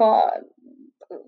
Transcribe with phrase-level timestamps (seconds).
[0.00, 0.32] vor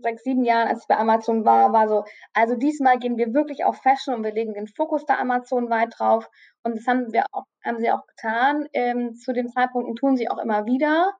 [0.01, 3.67] sechs, sieben Jahren, als ich bei Amazon war, war so, also diesmal gehen wir wirklich
[3.67, 6.30] auf Fashion und wir legen den Fokus da Amazon weit drauf.
[6.63, 8.66] Und das haben wir auch, haben sie auch getan.
[8.73, 11.12] Ähm, zu dem Zeitpunkt und tun sie auch immer wieder.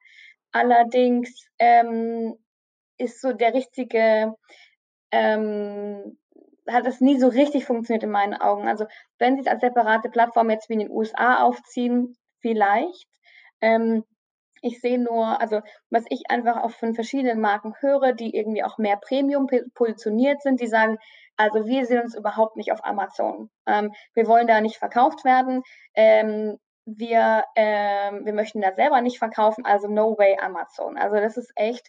[0.53, 2.38] Allerdings ähm,
[2.96, 4.34] ist so der richtige,
[5.11, 6.19] ähm,
[6.66, 8.66] hat es nie so richtig funktioniert in meinen Augen.
[8.66, 8.87] Also
[9.19, 13.09] wenn sie es als separate Plattform jetzt wie in den USA aufziehen, vielleicht.
[13.61, 14.05] Ähm,
[14.62, 15.60] ich sehe nur, also
[15.90, 20.61] was ich einfach auch von verschiedenen Marken höre, die irgendwie auch mehr Premium positioniert sind,
[20.61, 20.98] die sagen,
[21.36, 23.50] also wir sehen uns überhaupt nicht auf Amazon.
[23.67, 25.62] Ähm, wir wollen da nicht verkauft werden.
[25.94, 30.96] Ähm, wir, ähm, wir möchten da selber nicht verkaufen, also no way Amazon.
[30.96, 31.89] Also das ist echt,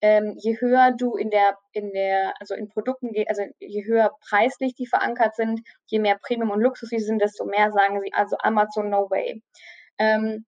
[0.00, 4.74] ähm, je höher du in der, in der, also in Produkten also je höher preislich
[4.74, 8.36] die verankert sind, je mehr Premium und Luxus sie sind, desto mehr sagen sie, also
[8.38, 9.42] Amazon no way.
[9.98, 10.44] Ähm,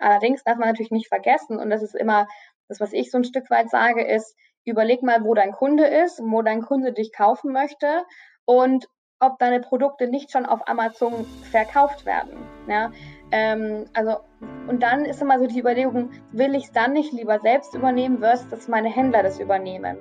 [0.00, 2.26] Allerdings darf man natürlich nicht vergessen, und das ist immer
[2.68, 6.20] das, was ich so ein Stück weit sage, ist, überleg mal, wo dein Kunde ist,
[6.22, 8.04] wo dein Kunde dich kaufen möchte
[8.44, 12.38] und ob deine Produkte nicht schon auf Amazon verkauft werden.
[12.68, 12.90] Ja?
[13.32, 14.16] Ähm, also,
[14.66, 18.20] und dann ist immer so die Überlegung, will ich es dann nicht lieber selbst übernehmen,
[18.20, 19.98] versus dass meine Händler das übernehmen?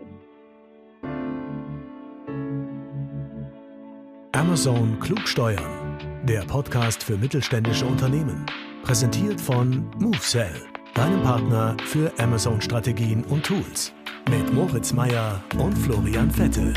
[4.31, 8.45] Amazon Klugsteuern, der Podcast für mittelständische Unternehmen.
[8.89, 13.93] Präsentiert von MoveSell, deinem Partner für Amazon-Strategien und Tools.
[14.31, 16.73] Mit Moritz Meyer und Florian Vettel.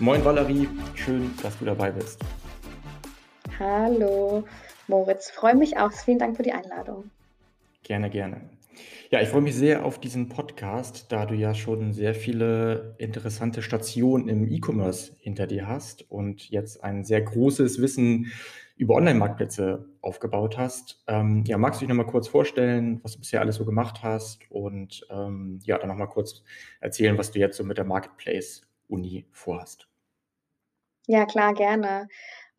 [0.00, 2.24] Moin Valerie, schön, dass du dabei bist.
[3.60, 4.42] Hallo
[4.88, 5.92] Moritz, freue mich auch.
[5.92, 7.08] Vielen Dank für die Einladung.
[7.84, 8.40] Gerne, gerne.
[9.10, 13.60] Ja, ich freue mich sehr auf diesen Podcast, da du ja schon sehr viele interessante
[13.62, 18.32] Stationen im E-Commerce hinter dir hast und jetzt ein sehr großes Wissen
[18.76, 21.02] über Online-Marktplätze aufgebaut hast.
[21.06, 24.50] Ähm, ja, magst du dich nochmal kurz vorstellen, was du bisher alles so gemacht hast
[24.50, 26.42] und ähm, ja, dann nochmal kurz
[26.80, 29.88] erzählen, was du jetzt so mit der Marketplace-Uni vorhast?
[31.06, 32.08] Ja, klar, gerne.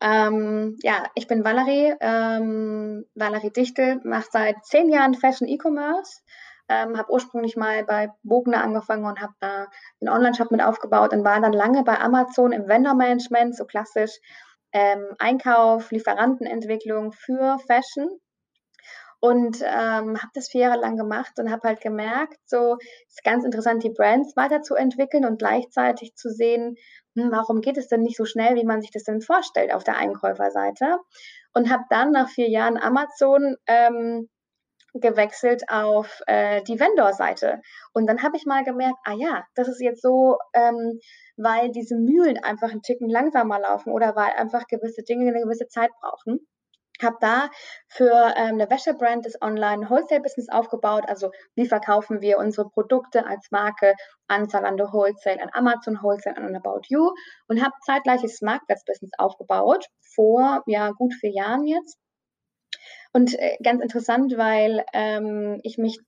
[0.02, 6.22] Ähm, ja, ich bin Valerie, ähm, Valerie Dichtel, mache seit zehn Jahren Fashion E-Commerce,
[6.68, 9.68] ähm, habe ursprünglich mal bei Bogner angefangen und habe da
[10.00, 14.18] einen Online-Shop mit aufgebaut und war dann lange bei Amazon im Vendor-Management, so klassisch
[14.72, 18.08] ähm, Einkauf, Lieferantenentwicklung für Fashion.
[19.20, 22.76] Und ähm, habe das vier Jahre lang gemacht und habe halt gemerkt, so
[23.06, 26.74] ist ganz interessant, die Brands weiterzuentwickeln und gleichzeitig zu sehen,
[27.14, 29.96] warum geht es denn nicht so schnell, wie man sich das denn vorstellt auf der
[29.96, 30.98] Einkäuferseite?
[31.54, 34.28] Und habe dann nach vier Jahren Amazon ähm,
[34.94, 37.60] gewechselt auf äh, die Vendor-Seite.
[37.92, 40.98] Und dann habe ich mal gemerkt, ah ja, das ist jetzt so, ähm,
[41.36, 45.68] weil diese Mühlen einfach einen Ticken langsamer laufen oder weil einfach gewisse Dinge eine gewisse
[45.68, 46.46] Zeit brauchen
[47.02, 47.50] habe da
[47.88, 51.04] für ähm, eine Wäschebrand das Online-Wholesale-Business aufgebaut.
[51.08, 53.94] Also wie verkaufen wir unsere Produkte als Marke
[54.28, 57.12] an Zalando Wholesale, an Amazon Wholesale, an About You
[57.48, 61.98] und habe zeitgleiches Marktplatz-Business aufgebaut vor ja gut vier Jahren jetzt.
[63.12, 66.00] Und äh, ganz interessant, weil ähm, ich mich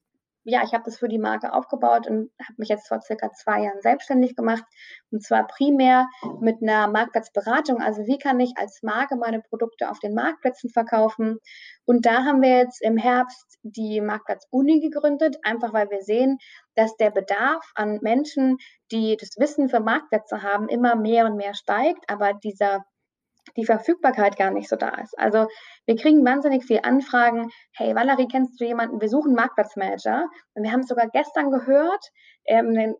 [0.45, 3.63] ja, ich habe das für die Marke aufgebaut und habe mich jetzt vor circa zwei
[3.63, 4.63] Jahren selbstständig gemacht.
[5.11, 6.07] Und zwar primär
[6.39, 7.81] mit einer Marktplatzberatung.
[7.81, 11.39] Also wie kann ich als Marke meine Produkte auf den Marktplätzen verkaufen?
[11.85, 16.37] Und da haben wir jetzt im Herbst die Marktplatz Uni gegründet, einfach weil wir sehen,
[16.75, 18.57] dass der Bedarf an Menschen,
[18.91, 22.07] die das Wissen für Marktplätze haben, immer mehr und mehr steigt.
[22.07, 22.85] Aber dieser
[23.57, 25.17] die Verfügbarkeit gar nicht so da ist.
[25.17, 25.47] Also
[25.85, 27.49] wir kriegen wahnsinnig viel Anfragen.
[27.73, 29.01] Hey Valerie, kennst du jemanden?
[29.01, 30.27] Wir suchen Marktplatzmanager.
[30.53, 32.05] Und wir haben es sogar gestern gehört.
[32.45, 32.95] Ähm, eine,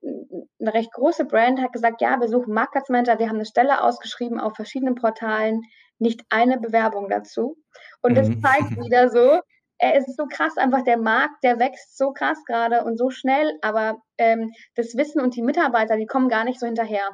[0.59, 3.19] eine, recht große Brand hat gesagt, ja, wir suchen Marktplatzmanager.
[3.19, 5.61] Wir haben eine Stelle ausgeschrieben auf verschiedenen Portalen.
[5.99, 7.57] Nicht eine Bewerbung dazu.
[8.01, 8.41] Und das mhm.
[8.41, 9.39] zeigt wieder so,
[9.79, 13.09] äh, es ist so krass, einfach der Markt, der wächst so krass gerade und so
[13.09, 17.09] schnell, aber ähm, das Wissen und die Mitarbeiter, die kommen gar nicht so hinterher.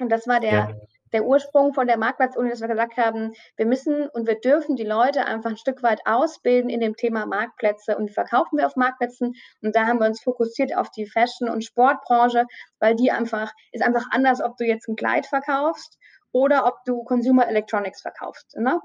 [0.00, 0.74] Und das war der, ja
[1.12, 4.84] der Ursprung von der Marktplatzuni, dass wir gesagt haben, wir müssen und wir dürfen die
[4.84, 9.34] Leute einfach ein Stück weit ausbilden in dem Thema Marktplätze und verkaufen wir auf Marktplätzen.
[9.62, 12.46] Und da haben wir uns fokussiert auf die Fashion- und Sportbranche,
[12.78, 15.98] weil die einfach, ist einfach anders, ob du jetzt ein Kleid verkaufst
[16.32, 18.56] oder ob du Consumer Electronics verkaufst.
[18.56, 18.80] Ne?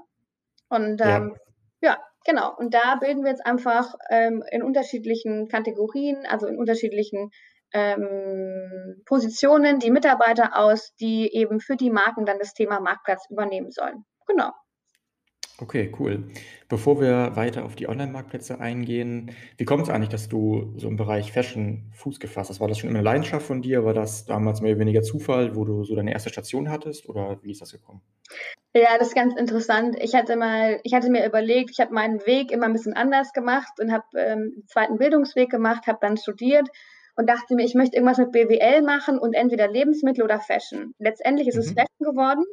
[0.68, 1.36] Und ähm,
[1.80, 1.90] ja.
[1.90, 1.98] ja.
[2.24, 2.54] genau.
[2.56, 7.30] Und da bilden wir jetzt einfach ähm, in unterschiedlichen Kategorien, also in unterschiedlichen
[7.74, 13.70] ähm, Positionen die Mitarbeiter aus, die eben für die Marken dann das Thema Marktplatz übernehmen
[13.70, 14.04] sollen.
[14.26, 14.52] Genau.
[15.58, 16.24] Okay, cool.
[16.68, 20.96] Bevor wir weiter auf die Online-Marktplätze eingehen, wie kommt es eigentlich, dass du so im
[20.96, 22.60] Bereich Fashion Fuß gefasst hast?
[22.60, 23.84] War das schon immer eine Leidenschaft von dir?
[23.84, 27.38] War das damals mehr oder weniger Zufall, wo du so deine erste Station hattest oder
[27.42, 28.02] wie ist das gekommen?
[28.74, 29.96] Ja, das ist ganz interessant.
[30.00, 33.32] Ich hatte mal, ich hatte mir überlegt, ich habe meinen Weg immer ein bisschen anders
[33.32, 36.68] gemacht und habe ähm, einen zweiten Bildungsweg gemacht, habe dann studiert
[37.16, 40.94] und dachte mir, ich möchte irgendwas mit BWL machen und entweder Lebensmittel oder Fashion.
[40.98, 41.60] Letztendlich ist mhm.
[41.60, 42.44] es Fashion geworden.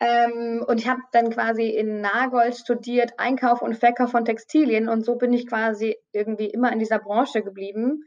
[0.00, 5.04] Ähm, und ich habe dann quasi in Nagold studiert, Einkauf und Verkauf von Textilien und
[5.04, 8.04] so bin ich quasi irgendwie immer in dieser Branche geblieben.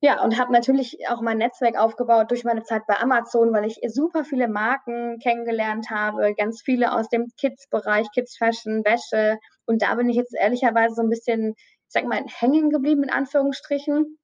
[0.00, 3.78] Ja, und habe natürlich auch mein Netzwerk aufgebaut durch meine Zeit bei Amazon, weil ich
[3.86, 9.38] super viele Marken kennengelernt habe, ganz viele aus dem Kids-Bereich, Kids Fashion, Wäsche.
[9.64, 11.54] Und da bin ich jetzt ehrlicherweise so ein bisschen,
[11.94, 14.18] sag mal, hängen geblieben, in Anführungsstrichen.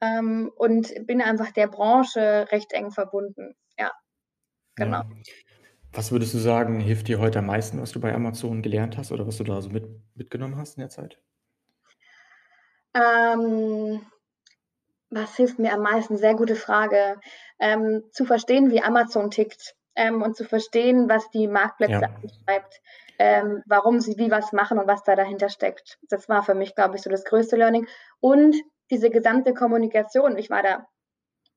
[0.00, 3.54] Ähm, und bin einfach der Branche recht eng verbunden.
[3.78, 3.92] Ja,
[4.74, 4.98] genau.
[4.98, 5.10] Ja.
[5.92, 9.12] Was würdest du sagen, hilft dir heute am meisten, was du bei Amazon gelernt hast
[9.12, 11.18] oder was du da so mit, mitgenommen hast in der Zeit?
[12.94, 14.02] Ähm,
[15.10, 16.18] was hilft mir am meisten?
[16.18, 17.18] Sehr gute Frage.
[17.58, 22.10] Ähm, zu verstehen, wie Amazon tickt ähm, und zu verstehen, was die Marktplätze ja.
[22.22, 22.82] anschreibt,
[23.18, 25.98] ähm, warum sie wie was machen und was da dahinter steckt.
[26.08, 27.86] Das war für mich, glaube ich, so das größte Learning.
[28.20, 28.56] Und
[28.90, 30.36] diese gesamte Kommunikation.
[30.38, 30.86] Ich war da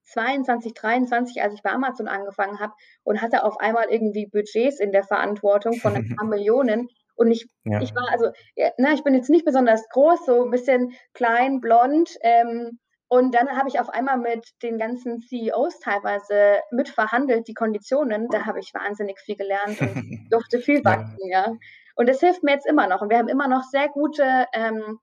[0.05, 2.73] 22, 23, als ich bei Amazon angefangen habe
[3.03, 6.87] und hatte auf einmal irgendwie Budgets in der Verantwortung von ein paar Millionen.
[7.15, 7.81] Und ich, ja.
[7.81, 8.31] ich war also,
[8.77, 12.17] na, ich bin jetzt nicht besonders groß, so ein bisschen klein, blond.
[12.21, 12.79] Ähm,
[13.09, 18.27] und dann habe ich auf einmal mit den ganzen CEOs teilweise mitverhandelt, die Konditionen.
[18.29, 21.47] Da habe ich wahnsinnig viel gelernt und durfte viel wachsen, ja.
[21.47, 21.57] ja.
[21.95, 23.01] Und das hilft mir jetzt immer noch.
[23.01, 24.99] Und wir haben immer noch sehr gute ähm,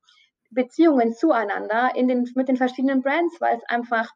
[0.51, 4.09] Beziehungen zueinander in den, mit den verschiedenen Brands, weil es einfach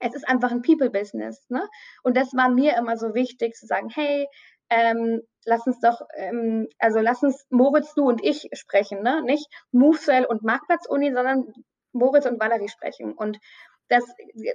[0.00, 1.44] es ist einfach ein People-Business.
[1.48, 1.68] Ne?
[2.02, 4.28] Und das war mir immer so wichtig zu sagen, hey,
[4.70, 9.22] ähm, lass uns doch, ähm, also lass uns Moritz, du und ich sprechen, ne?
[9.22, 11.52] Nicht MoveSell und Marktplatz-Uni, sondern
[11.92, 13.12] Moritz und Valerie sprechen.
[13.12, 13.38] Und
[13.88, 14.04] das,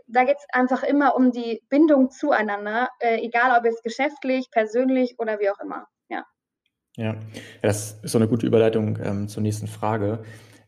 [0.08, 5.16] da geht es einfach immer um die Bindung zueinander, äh, egal ob es geschäftlich, persönlich
[5.18, 5.88] oder wie auch immer.
[6.10, 6.26] Ja.
[6.96, 7.16] Ja,
[7.62, 10.24] das ist so eine gute Überleitung ähm, zur nächsten Frage.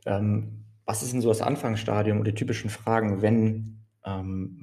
[0.05, 4.57] Ähm, was ist denn so das Anfangsstadium oder die typischen Fragen, wenn ähm,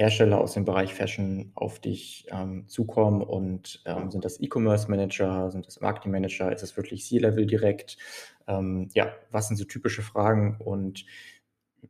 [0.00, 5.50] Markenhersteller aus dem Bereich Fashion auf dich ähm, zukommen und ähm, sind das E-Commerce Manager,
[5.50, 7.98] sind das Marketing Manager, ist es wirklich C-Level direkt?
[8.46, 11.04] Ähm, ja, was sind so typische Fragen und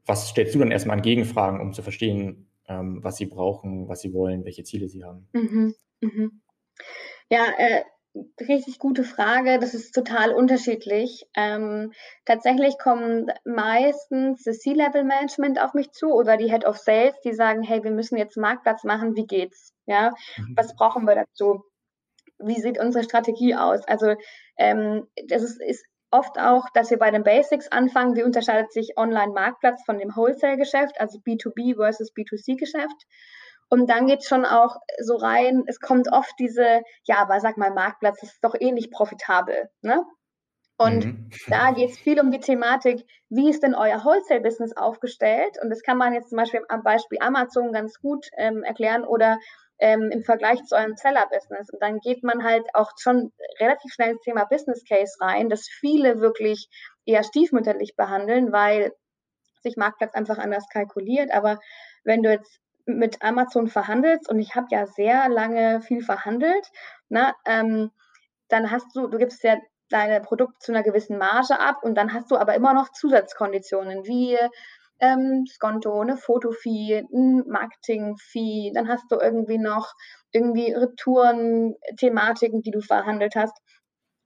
[0.06, 4.00] was stellst du dann erstmal an Gegenfragen, um zu verstehen, ähm, was sie brauchen, was
[4.00, 5.28] sie wollen, welche Ziele sie haben?
[5.32, 6.40] Mhm, mhm.
[7.30, 7.82] Ja, äh,
[8.40, 9.58] richtig gute Frage.
[9.58, 11.26] Das ist total unterschiedlich.
[11.34, 11.92] Ähm,
[12.24, 17.62] tatsächlich kommen meistens das C-Level-Management auf mich zu oder die Head of Sales, die sagen,
[17.62, 19.16] hey, wir müssen jetzt Marktplatz machen.
[19.16, 19.74] Wie geht's?
[19.86, 20.54] Ja, mhm.
[20.56, 21.64] was brauchen wir dazu?
[22.38, 23.86] Wie sieht unsere Strategie aus?
[23.86, 24.14] Also
[24.56, 28.16] ähm, das ist, ist oft auch, dass wir bei den Basics anfangen.
[28.16, 33.06] Wie unterscheidet sich Online-Marktplatz von dem Wholesale-Geschäft, also B2B versus B2C-Geschäft?
[33.70, 37.56] Und dann geht es schon auch so rein, es kommt oft diese, ja, aber sag
[37.56, 39.70] mal, Marktplatz ist doch eh nicht profitabel.
[39.80, 40.04] Ne?
[40.76, 41.30] Und mhm.
[41.48, 45.56] da geht es viel um die Thematik, wie ist denn euer Wholesale-Business aufgestellt?
[45.62, 49.38] Und das kann man jetzt zum Beispiel am Beispiel Amazon ganz gut ähm, erklären oder
[49.78, 51.70] ähm, im Vergleich zu eurem Seller-Business.
[51.70, 53.30] Und dann geht man halt auch schon
[53.60, 56.68] relativ schnell ins Thema Business Case rein, das viele wirklich
[57.04, 58.92] eher stiefmütterlich behandeln, weil
[59.62, 61.30] sich Marktplatz einfach anders kalkuliert.
[61.30, 61.60] Aber
[62.04, 66.66] wenn du jetzt mit Amazon verhandelst, und ich habe ja sehr lange viel verhandelt,
[67.08, 67.90] na, ähm,
[68.48, 69.56] dann hast du, du gibst ja
[69.90, 74.06] deine Produkte zu einer gewissen Marge ab und dann hast du aber immer noch Zusatzkonditionen
[74.06, 74.38] wie
[75.00, 79.94] ähm, Skonto, eine Fotofee, ein Marketingfee, dann hast du irgendwie noch
[80.32, 83.56] irgendwie Retouren-Thematiken, die du verhandelt hast.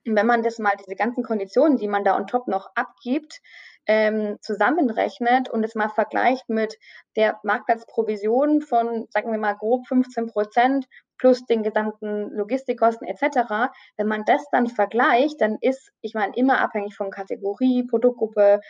[0.06, 3.40] Und wenn man das mal, diese ganzen Konditionen, die man da on top noch abgibt,
[3.86, 6.78] ähm, zusammenrechnet und es mal vergleicht mit
[7.16, 10.86] der Marktplatzprovision von, sagen wir mal, grob 15 Prozent
[11.18, 16.60] plus den gesamten Logistikkosten etc., wenn man das dann vergleicht, dann ist, ich meine, immer
[16.60, 18.60] abhängig von Kategorie, Produktgruppe,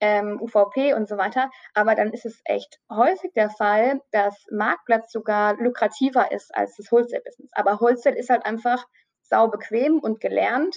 [0.00, 5.12] ähm, UVP und so weiter, aber dann ist es echt häufig der Fall, dass Marktplatz
[5.12, 7.50] sogar lukrativer ist als das Wholesale-Business.
[7.52, 8.84] Aber Wholesale ist halt einfach
[9.22, 10.76] sau bequem und gelernt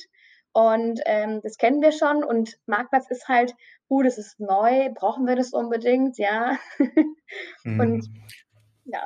[0.56, 3.54] und ähm, das kennen wir schon und Marktplatz ist halt,
[3.90, 6.58] uh, das ist neu, brauchen wir das unbedingt, ja.
[7.66, 7.80] mhm.
[7.82, 8.10] Und
[8.86, 9.04] ja.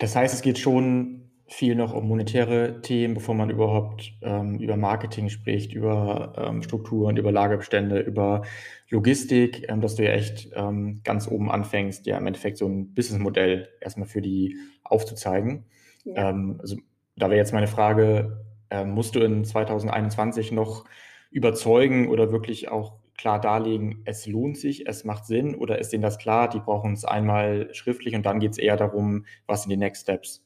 [0.00, 4.76] Das heißt, es geht schon viel noch um monetäre Themen, bevor man überhaupt ähm, über
[4.76, 8.42] Marketing spricht, über ähm, Strukturen, über Lagerbestände, über
[8.90, 12.94] Logistik, ähm, dass du ja echt ähm, ganz oben anfängst, ja im Endeffekt so ein
[12.94, 15.66] Businessmodell erstmal für die aufzuzeigen.
[16.02, 16.30] Ja.
[16.30, 16.76] Ähm, also
[17.14, 20.84] da wäre jetzt meine Frage, äh, musst du in 2021 noch
[21.30, 26.02] überzeugen oder wirklich auch klar darlegen, es lohnt sich, es macht Sinn oder ist denen
[26.02, 29.70] das klar, die brauchen es einmal schriftlich und dann geht es eher darum, was sind
[29.70, 30.42] die Next Steps?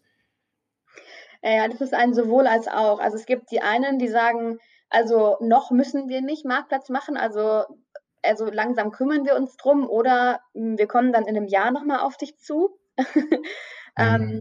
[1.42, 2.98] Ja, das ist ein sowohl als auch.
[3.00, 7.64] Also es gibt die einen, die sagen, also noch müssen wir nicht Marktplatz machen, also,
[8.22, 12.00] also langsam kümmern wir uns drum oder hm, wir kommen dann in einem Jahr nochmal
[12.00, 12.78] auf dich zu.
[13.98, 14.40] ähm, mhm.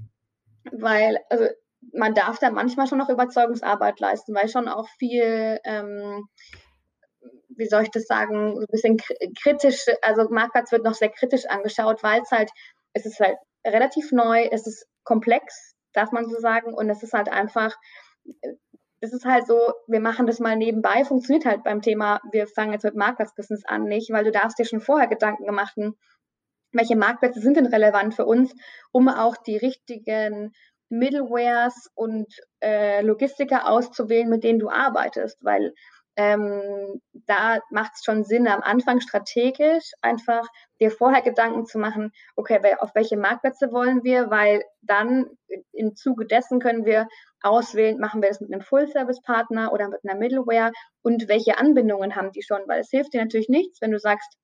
[0.71, 1.45] weil, also
[1.93, 6.27] man darf da manchmal schon noch Überzeugungsarbeit leisten, weil schon auch viel ähm,
[7.57, 8.97] wie soll ich das sagen, so ein bisschen
[9.41, 12.49] kritisch, also Marktplatz wird noch sehr kritisch angeschaut, weil es halt,
[12.93, 17.13] es ist halt relativ neu, es ist komplex, darf man so sagen, und es ist
[17.13, 17.75] halt einfach,
[18.99, 22.73] es ist halt so, wir machen das mal nebenbei, funktioniert halt beim Thema, wir fangen
[22.73, 25.75] jetzt mit Marktplatzbusiness an, nicht, weil du darfst dir schon vorher Gedanken gemacht,
[26.73, 28.53] welche Marktplätze sind denn relevant für uns,
[28.91, 30.53] um auch die richtigen
[30.91, 32.27] Middlewares und
[32.61, 35.73] äh, Logistiker auszuwählen, mit denen du arbeitest, weil
[36.17, 40.45] ähm, da macht es schon Sinn, am Anfang strategisch einfach
[40.79, 45.27] dir vorher Gedanken zu machen, okay, auf welche Marktplätze wollen wir, weil dann
[45.71, 47.07] im Zuge dessen können wir
[47.41, 50.71] auswählen, machen wir das mit einem Full-Service-Partner oder mit einer Middleware
[51.01, 54.37] und welche Anbindungen haben die schon, weil es hilft dir natürlich nichts, wenn du sagst,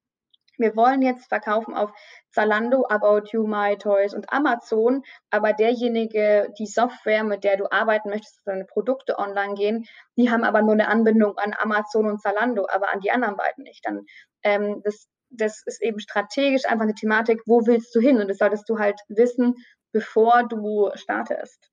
[0.57, 1.91] wir wollen jetzt verkaufen auf
[2.31, 8.09] Zalando, About You, My Toys und Amazon, aber derjenige, die Software, mit der du arbeiten
[8.09, 9.85] möchtest, deine Produkte online gehen,
[10.17, 13.63] die haben aber nur eine Anbindung an Amazon und Zalando, aber an die anderen beiden
[13.63, 13.85] nicht.
[13.85, 14.05] Dann
[14.43, 18.19] ähm, das, das ist eben strategisch einfach eine Thematik, wo willst du hin?
[18.19, 19.55] Und das solltest du halt wissen,
[19.91, 21.69] bevor du startest.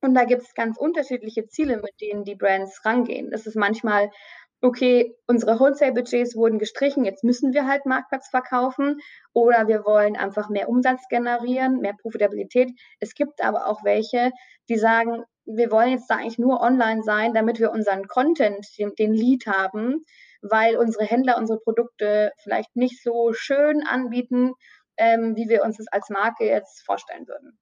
[0.00, 3.30] Und da gibt es ganz unterschiedliche Ziele, mit denen die Brands rangehen.
[3.30, 4.10] Das ist manchmal
[4.62, 9.00] okay, unsere Wholesale-Budgets wurden gestrichen, jetzt müssen wir halt Marktplatz verkaufen
[9.32, 12.70] oder wir wollen einfach mehr Umsatz generieren, mehr Profitabilität.
[13.00, 14.30] Es gibt aber auch welche,
[14.68, 18.94] die sagen, wir wollen jetzt da eigentlich nur online sein, damit wir unseren Content, den,
[18.94, 20.04] den Lead haben,
[20.42, 24.52] weil unsere Händler unsere Produkte vielleicht nicht so schön anbieten,
[24.96, 27.58] ähm, wie wir uns das als Marke jetzt vorstellen würden.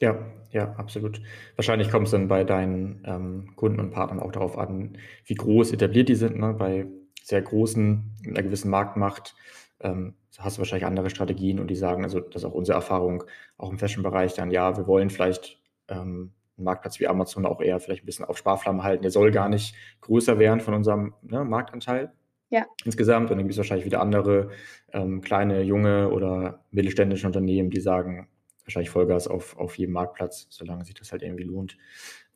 [0.00, 0.18] Ja,
[0.50, 1.20] ja, absolut.
[1.56, 5.72] Wahrscheinlich kommt es dann bei deinen ähm, Kunden und Partnern auch darauf an, wie groß
[5.72, 6.38] etabliert die sind.
[6.38, 6.54] Ne?
[6.54, 6.86] Bei
[7.22, 9.34] sehr großen, mit einer gewissen Marktmacht,
[9.80, 13.24] ähm, hast du wahrscheinlich andere Strategien und die sagen, also das ist auch unsere Erfahrung,
[13.56, 17.80] auch im Fashion-Bereich, dann ja, wir wollen vielleicht ähm, einen Marktplatz wie Amazon auch eher
[17.80, 19.02] vielleicht ein bisschen auf Sparflamme halten.
[19.02, 22.12] Der soll gar nicht größer werden von unserem ne, Marktanteil.
[22.50, 22.66] Ja.
[22.84, 23.30] Insgesamt.
[23.30, 24.50] Und dann gibt es wahrscheinlich wieder andere
[24.92, 28.28] ähm, kleine, junge oder mittelständische Unternehmen, die sagen,
[28.64, 31.76] wahrscheinlich Vollgas auf, auf jedem Marktplatz, solange sich das halt irgendwie lohnt.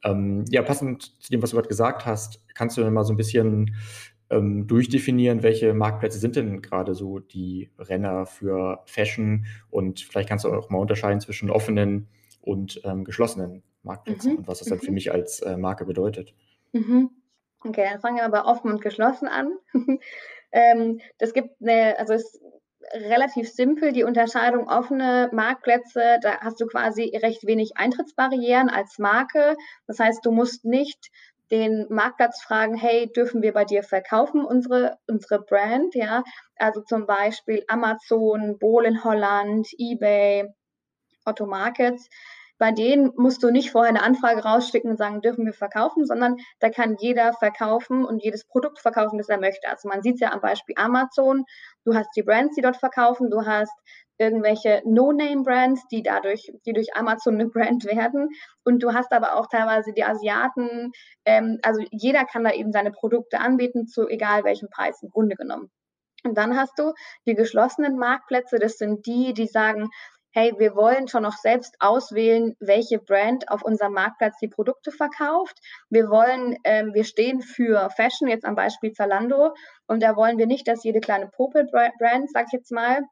[0.05, 3.17] Ähm, ja, passend zu dem, was du gerade gesagt hast, kannst du mal so ein
[3.17, 3.75] bisschen
[4.31, 10.45] ähm, durchdefinieren, welche Marktplätze sind denn gerade so die Renner für Fashion und vielleicht kannst
[10.45, 12.09] du auch mal unterscheiden zwischen offenen
[12.41, 14.39] und ähm, geschlossenen Marktplätzen mhm.
[14.39, 14.95] und was das dann für mhm.
[14.95, 16.35] mich als äh, Marke bedeutet.
[16.73, 17.11] Mhm.
[17.61, 19.51] Okay, dann fangen wir aber offen und geschlossen an.
[20.53, 22.41] ähm, das gibt eine, also es
[22.93, 29.57] relativ simpel, die Unterscheidung offene Marktplätze, da hast du quasi recht wenig Eintrittsbarrieren als Marke.
[29.87, 31.11] Das heißt, du musst nicht
[31.51, 36.23] den Marktplatz fragen, hey, dürfen wir bei dir verkaufen, unsere, unsere Brand, ja?
[36.57, 40.47] Also zum Beispiel Amazon, Bohl in Holland, eBay,
[41.25, 42.09] Otto Markets.
[42.59, 46.37] Bei denen musst du nicht vorher eine Anfrage raussticken und sagen, dürfen wir verkaufen, sondern
[46.59, 49.69] da kann jeder verkaufen und jedes Produkt verkaufen, das er möchte.
[49.69, 51.45] Also man sieht es ja am Beispiel Amazon.
[51.85, 53.73] Du hast die Brands, die dort verkaufen, du hast
[54.19, 58.31] irgendwelche No-Name-Brands, die dadurch, die durch Amazon eine Brand werden.
[58.65, 60.91] Und du hast aber auch teilweise die Asiaten.
[61.25, 65.37] Ähm, also jeder kann da eben seine Produkte anbieten zu egal welchem Preis im Grunde
[65.37, 65.71] genommen.
[66.25, 66.93] Und dann hast du
[67.27, 68.59] die geschlossenen Marktplätze.
[68.59, 69.88] Das sind die, die sagen,
[70.33, 75.59] hey, wir wollen schon noch selbst auswählen, welche Brand auf unserem Marktplatz die Produkte verkauft.
[75.91, 79.55] Wir wollen, ähm, wir stehen für Fashion, jetzt am Beispiel Zalando,
[79.87, 83.03] und da wollen wir nicht, dass jede kleine Popel-Brand, sag ich jetzt mal,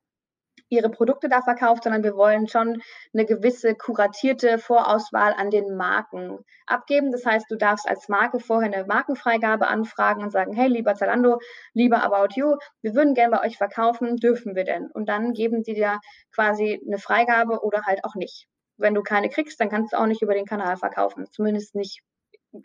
[0.68, 2.82] ihre Produkte da verkauft, sondern wir wollen schon
[3.12, 7.12] eine gewisse kuratierte Vorauswahl an den Marken abgeben.
[7.12, 11.38] Das heißt, du darfst als Marke vorher eine Markenfreigabe anfragen und sagen, hey, lieber Zalando,
[11.72, 14.90] lieber About You, wir würden gerne bei euch verkaufen, dürfen wir denn?
[14.92, 16.00] Und dann geben die dir
[16.34, 18.46] quasi eine Freigabe oder halt auch nicht.
[18.76, 22.02] Wenn du keine kriegst, dann kannst du auch nicht über den Kanal verkaufen, zumindest nicht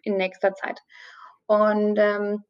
[0.03, 0.81] in nächster Zeit.
[1.45, 2.43] Und ähm,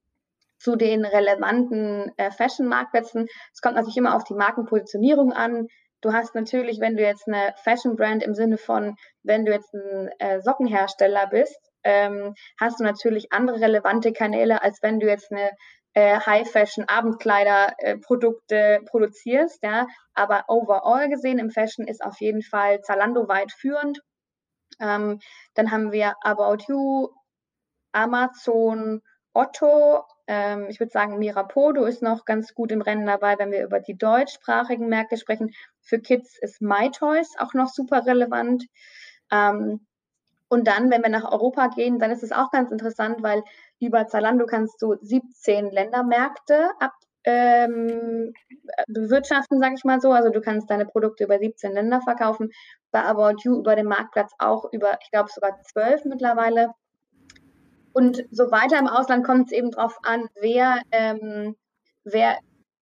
[0.62, 3.28] zu den relevanten äh, Fashion-Marktplätzen.
[3.52, 5.68] Es kommt natürlich immer auf die Markenpositionierung an.
[6.02, 10.10] Du hast natürlich, wenn du jetzt eine Fashion-Brand im Sinne von, wenn du jetzt ein
[10.20, 15.50] äh, Sockenhersteller bist, ähm, hast du natürlich andere relevante Kanäle, als wenn du jetzt eine
[15.94, 19.64] äh, High-Fashion-Abendkleider-Produkte äh, produzierst.
[19.64, 19.88] Ja?
[20.14, 24.00] Aber overall gesehen im Fashion ist auf jeden Fall Zalando weit führend.
[24.80, 25.20] Ähm,
[25.56, 27.10] dann haben wir About You,
[27.94, 29.02] Amazon,
[29.34, 33.66] Otto, ähm, ich würde sagen, Mirapodo ist noch ganz gut im Rennen dabei, wenn wir
[33.66, 35.52] über die deutschsprachigen Märkte sprechen.
[35.82, 38.64] Für Kids ist MyToys auch noch super relevant.
[39.30, 39.86] Ähm,
[40.48, 43.44] und dann, wenn wir nach Europa gehen, dann ist es auch ganz interessant, weil
[43.82, 46.94] über Zalando kannst du 17 Ländermärkte ab,
[47.26, 48.34] ähm,
[48.88, 50.14] bewirtschaften, sage ich mal so.
[50.14, 52.52] Also du kannst deine Produkte über 17 Länder verkaufen.
[52.92, 56.74] Bei About You über den Marktplatz auch über, ich glaube, sogar 12 mittlerweile.
[57.94, 61.56] Und so weiter im Ausland kommt es eben darauf an, wer, ähm,
[62.04, 62.38] wer,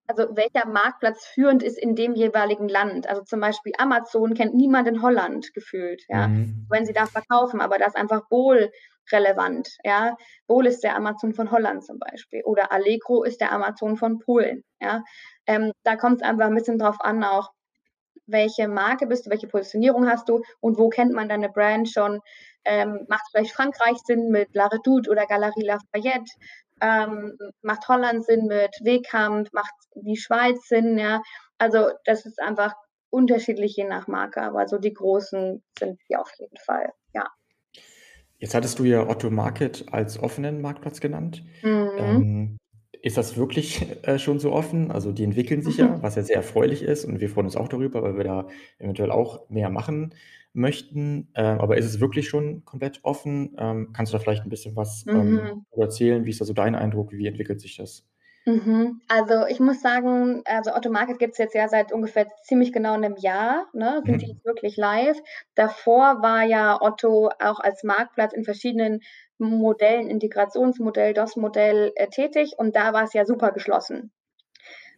[0.08, 3.08] also welcher Marktplatz führend ist in dem jeweiligen Land.
[3.08, 6.66] Also zum Beispiel Amazon kennt niemand in Holland gefühlt, ja, mhm.
[6.70, 8.72] wenn sie da verkaufen, aber da ist einfach Bohl
[9.12, 10.16] relevant, ja.
[10.48, 14.64] Bohl ist der Amazon von Holland zum Beispiel oder Allegro ist der Amazon von Polen,
[14.80, 15.04] ja.
[15.48, 17.52] Ähm, da kommt es einfach ein bisschen drauf an auch,
[18.32, 22.20] welche Marke bist du, welche Positionierung hast du und wo kennt man deine Brand schon.
[22.66, 26.32] Ähm, macht vielleicht Frankreich Sinn mit La Redoute oder Galerie Lafayette?
[26.82, 29.50] Ähm, macht Holland Sinn mit Wekamp?
[29.54, 30.98] Macht die Schweiz Sinn?
[30.98, 31.22] Ja,
[31.58, 32.74] also das ist einfach
[33.10, 37.26] unterschiedlich je nach Marke, aber so die großen sind die auf jeden Fall, ja.
[38.38, 41.44] Jetzt hattest du ja Otto Market als offenen Marktplatz genannt.
[41.62, 41.92] Mhm.
[41.98, 42.58] Ähm,
[43.02, 44.92] ist das wirklich äh, schon so offen?
[44.92, 46.02] Also die entwickeln sich ja, mhm.
[46.02, 49.12] was ja sehr erfreulich ist und wir freuen uns auch darüber, weil wir da eventuell
[49.12, 50.14] auch mehr machen
[50.54, 51.30] möchten.
[51.34, 53.56] Äh, aber ist es wirklich schon komplett offen?
[53.58, 55.66] Ähm, kannst du da vielleicht ein bisschen was ähm, mhm.
[55.78, 56.26] erzählen?
[56.26, 57.12] Wie ist da so dein Eindruck?
[57.12, 58.06] Wie entwickelt sich das?
[58.50, 59.02] Mhm.
[59.08, 62.94] Also ich muss sagen, also Otto Market gibt es jetzt ja seit ungefähr ziemlich genau
[62.94, 64.18] einem Jahr, ne, sind mhm.
[64.18, 65.20] die jetzt wirklich live.
[65.54, 69.02] Davor war ja Otto auch als Marktplatz in verschiedenen
[69.38, 74.12] Modellen, Integrationsmodell, DOS-Modell äh, tätig und da war es ja super geschlossen.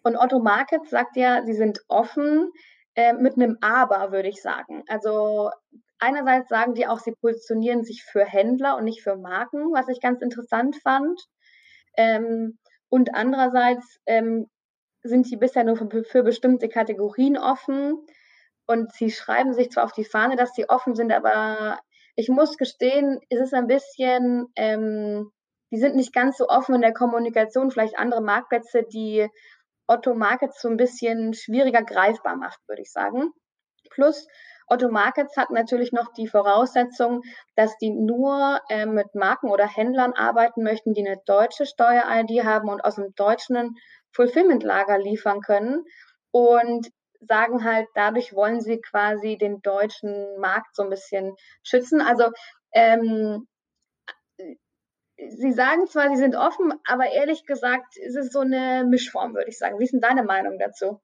[0.04, 2.52] Und Otto Markets sagt ja, sie sind offen
[2.96, 4.84] äh, mit einem Aber, würde ich sagen.
[4.88, 5.52] Also
[6.00, 10.00] einerseits sagen die auch, sie positionieren sich für Händler und nicht für Marken, was ich
[10.00, 11.20] ganz interessant fand.
[11.98, 12.58] Ähm,
[12.92, 14.50] und andererseits ähm,
[15.02, 17.98] sind sie bisher nur für, für bestimmte Kategorien offen.
[18.68, 21.80] Und sie schreiben sich zwar auf die Fahne, dass sie offen sind, aber
[22.16, 25.32] ich muss gestehen, es ist ein bisschen, ähm,
[25.72, 29.28] die sind nicht ganz so offen in der Kommunikation, vielleicht andere Marktplätze, die
[29.88, 33.32] Otto Markets so ein bisschen schwieriger greifbar macht, würde ich sagen.
[33.90, 34.28] Plus,
[34.72, 37.24] Otto Markets hat natürlich noch die Voraussetzung,
[37.56, 42.70] dass die nur äh, mit Marken oder Händlern arbeiten möchten, die eine deutsche Steuer-ID haben
[42.70, 43.76] und aus dem deutschen
[44.14, 45.84] Fulfillment-Lager liefern können.
[46.32, 46.88] Und
[47.20, 52.02] sagen halt, dadurch wollen sie quasi den deutschen Markt so ein bisschen schützen.
[52.02, 52.32] Also
[52.74, 53.48] ähm,
[55.30, 59.50] Sie sagen zwar, sie sind offen, aber ehrlich gesagt ist es so eine Mischform, würde
[59.50, 59.78] ich sagen.
[59.78, 61.00] Wie ist denn deine Meinung dazu?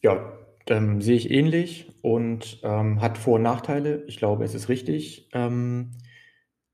[0.00, 0.32] Ja,
[0.70, 4.04] ähm, sehe ich ähnlich und ähm, hat Vor- und Nachteile.
[4.06, 5.92] Ich glaube, es ist richtig, ähm,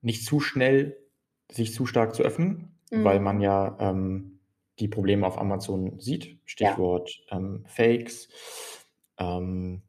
[0.01, 0.97] nicht zu schnell
[1.51, 3.05] sich zu stark zu öffnen, mhm.
[3.05, 4.41] weil man ja ähm,
[4.79, 6.39] die Probleme auf Amazon sieht.
[6.45, 7.39] Stichwort ja.
[7.39, 8.29] ähm, Fakes.
[9.19, 9.83] Ähm,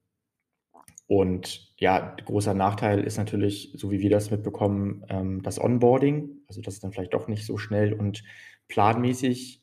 [1.07, 5.05] und ja, großer Nachteil ist natürlich, so wie wir das mitbekommen,
[5.43, 6.31] das Onboarding.
[6.47, 8.23] Also, dass es dann vielleicht doch nicht so schnell und
[8.69, 9.61] planmäßig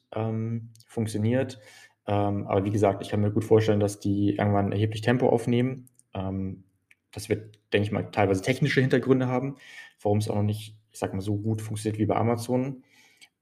[0.87, 1.59] funktioniert.
[2.07, 5.88] Ähm, aber wie gesagt, ich kann mir gut vorstellen, dass die irgendwann erheblich Tempo aufnehmen.
[6.15, 6.65] Ähm,
[7.12, 9.57] das wird, denke ich mal, teilweise technische Hintergründe haben,
[10.01, 12.83] warum es auch noch nicht, ich sag mal, so gut funktioniert wie bei Amazon.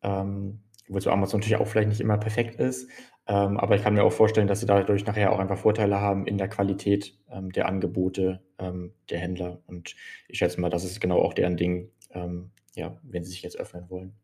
[0.03, 2.91] Ähm, wozu Amazon natürlich auch vielleicht nicht immer perfekt ist.
[3.27, 6.27] Ähm, aber ich kann mir auch vorstellen, dass sie dadurch nachher auch einfach Vorteile haben
[6.27, 9.63] in der Qualität ähm, der Angebote ähm, der Händler.
[9.67, 9.95] Und
[10.27, 13.59] ich schätze mal, das ist genau auch deren Ding, ähm, ja, wenn sie sich jetzt
[13.59, 14.15] öffnen wollen.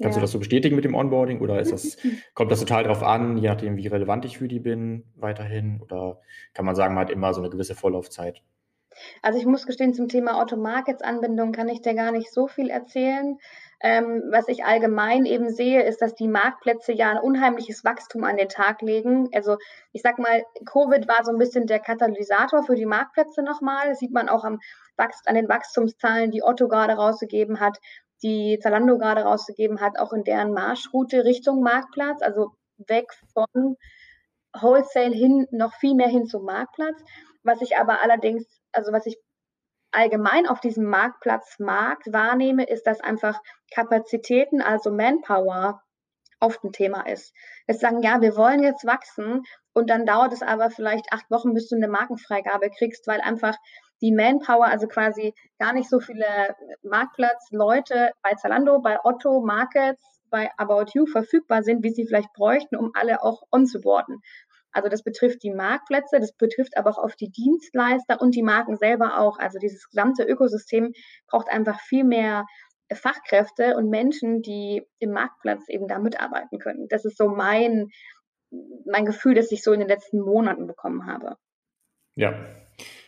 [0.00, 0.20] Kannst ja.
[0.20, 1.96] du das so bestätigen mit dem Onboarding oder ist das,
[2.34, 5.80] kommt das total darauf an, je nachdem, wie relevant ich für die bin, weiterhin?
[5.80, 6.20] Oder
[6.54, 8.42] kann man sagen, man hat immer so eine gewisse Vorlaufzeit?
[9.22, 13.38] Also ich muss gestehen, zum Thema Automarkets-Anbindung kann ich dir gar nicht so viel erzählen.
[13.80, 18.38] Ähm, was ich allgemein eben sehe, ist, dass die Marktplätze ja ein unheimliches Wachstum an
[18.38, 19.28] den Tag legen.
[19.34, 19.58] Also
[19.92, 23.90] ich sag mal, Covid war so ein bisschen der Katalysator für die Marktplätze nochmal.
[23.90, 24.60] Das sieht man auch am
[25.26, 27.78] an den Wachstumszahlen, die Otto gerade rausgegeben hat,
[28.22, 33.76] die Zalando gerade rausgegeben hat, auch in deren Marschroute Richtung Marktplatz, also weg von
[34.52, 37.00] Wholesale hin, noch viel mehr hin zum Marktplatz.
[37.42, 39.18] Was ich aber allerdings, also was ich
[39.92, 43.40] allgemein auf diesem Marktplatzmarkt wahrnehme, ist, dass einfach
[43.72, 45.82] Kapazitäten, also Manpower,
[46.40, 47.32] oft ein Thema ist.
[47.66, 51.54] Jetzt sagen, ja, wir wollen jetzt wachsen und dann dauert es aber vielleicht acht Wochen,
[51.54, 53.56] bis du eine Markenfreigabe kriegst, weil einfach
[54.00, 60.50] die Manpower, also quasi gar nicht so viele Marktplatzleute bei Zalando, bei Otto Markets, bei
[60.56, 64.20] About You verfügbar sind, wie sie vielleicht bräuchten, um alle auch onzuboarden.
[64.72, 68.76] Also das betrifft die Marktplätze, das betrifft aber auch auf die Dienstleister und die Marken
[68.76, 69.38] selber auch.
[69.38, 70.92] Also dieses gesamte Ökosystem
[71.28, 72.44] braucht einfach viel mehr
[72.92, 76.88] Fachkräfte und Menschen, die im Marktplatz eben da mitarbeiten können.
[76.88, 77.88] Das ist so mein,
[78.84, 81.36] mein Gefühl, das ich so in den letzten Monaten bekommen habe.
[82.14, 82.34] Ja.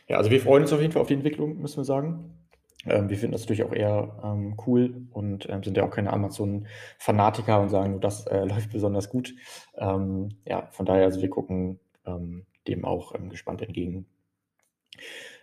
[0.09, 2.39] Ja, also wir freuen uns auf jeden Fall auf die Entwicklung, müssen wir sagen.
[2.87, 6.13] Ähm, wir finden das natürlich auch eher ähm, cool und ähm, sind ja auch keine
[6.13, 9.35] Amazon-Fanatiker und sagen, nur das äh, läuft besonders gut.
[9.77, 14.07] Ähm, ja, von daher, also wir gucken ähm, dem auch ähm, gespannt entgegen.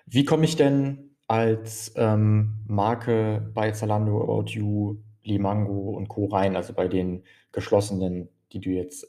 [0.05, 6.25] Wie komme ich denn als Marke bei Zalando, About You, Limango und Co.
[6.25, 9.07] rein, also bei den geschlossenen, die du jetzt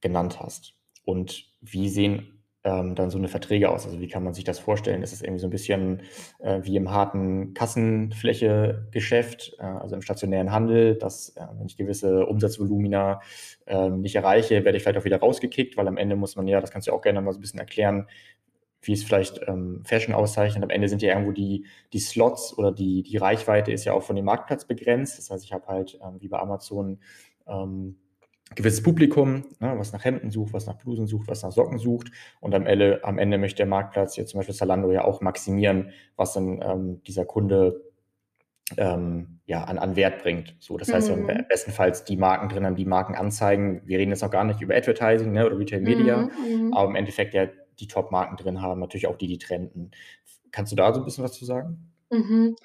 [0.00, 0.72] genannt hast?
[1.04, 3.84] Und wie sehen ähm, dann so eine Verträge aus?
[3.84, 5.02] Also wie kann man sich das vorstellen?
[5.02, 6.02] Ist es irgendwie so ein bisschen
[6.38, 12.26] äh, wie im harten Kassenfläche-Geschäft, äh, also im stationären Handel, dass äh, wenn ich gewisse
[12.26, 13.20] Umsatzvolumina
[13.66, 16.60] ähm, nicht erreiche, werde ich vielleicht auch wieder rausgekickt, weil am Ende muss man ja,
[16.60, 18.06] das kannst du auch gerne mal so ein bisschen erklären,
[18.86, 20.62] wie es vielleicht ähm, Fashion auszeichnet.
[20.62, 24.02] Am Ende sind ja irgendwo die, die Slots oder die, die Reichweite ist ja auch
[24.02, 25.18] von dem Marktplatz begrenzt.
[25.18, 27.00] Das heißt, ich habe halt ähm, wie bei Amazon
[27.46, 27.96] ähm,
[28.54, 32.10] gewisses Publikum, ne, was nach Hemden sucht, was nach Blusen sucht, was nach Socken sucht.
[32.40, 35.90] Und am Ende, am Ende möchte der Marktplatz, jetzt zum Beispiel Zalando, ja auch maximieren,
[36.16, 37.82] was dann ähm, dieser Kunde
[38.76, 40.56] ähm, ja, an, an Wert bringt.
[40.58, 41.28] So, das heißt, mhm.
[41.48, 43.82] bestenfalls die Marken drin haben, die Marken anzeigen.
[43.84, 46.74] Wir reden jetzt noch gar nicht über Advertising ne, oder Retail Media, mhm, mhm.
[46.74, 47.46] aber im Endeffekt ja
[47.78, 49.90] die Top-Marken drin haben, natürlich auch die, die trenden.
[50.50, 51.90] Kannst du da so ein bisschen was zu sagen?
[52.10, 52.56] Mhm.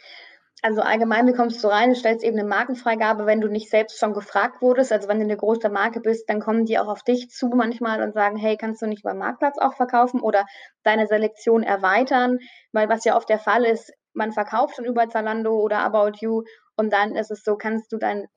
[0.61, 1.91] Also allgemein, wie kommst du rein?
[1.91, 4.91] Du stellst eben eine Markenfreigabe, wenn du nicht selbst schon gefragt wurdest.
[4.91, 8.01] Also wenn du eine große Marke bist, dann kommen die auch auf dich zu manchmal
[8.01, 10.45] und sagen, hey, kannst du nicht beim Marktplatz auch verkaufen oder
[10.83, 12.39] deine Selektion erweitern?
[12.73, 16.43] Weil was ja oft der Fall ist, man verkauft schon über Zalando oder About You
[16.75, 18.27] und dann ist es so, kannst du dein,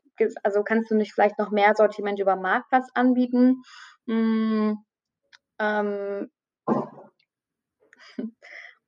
[0.45, 3.63] also kannst du nicht vielleicht noch mehr Sortiment über Marktplatz anbieten?
[4.07, 4.79] Hm,
[5.59, 6.31] ähm,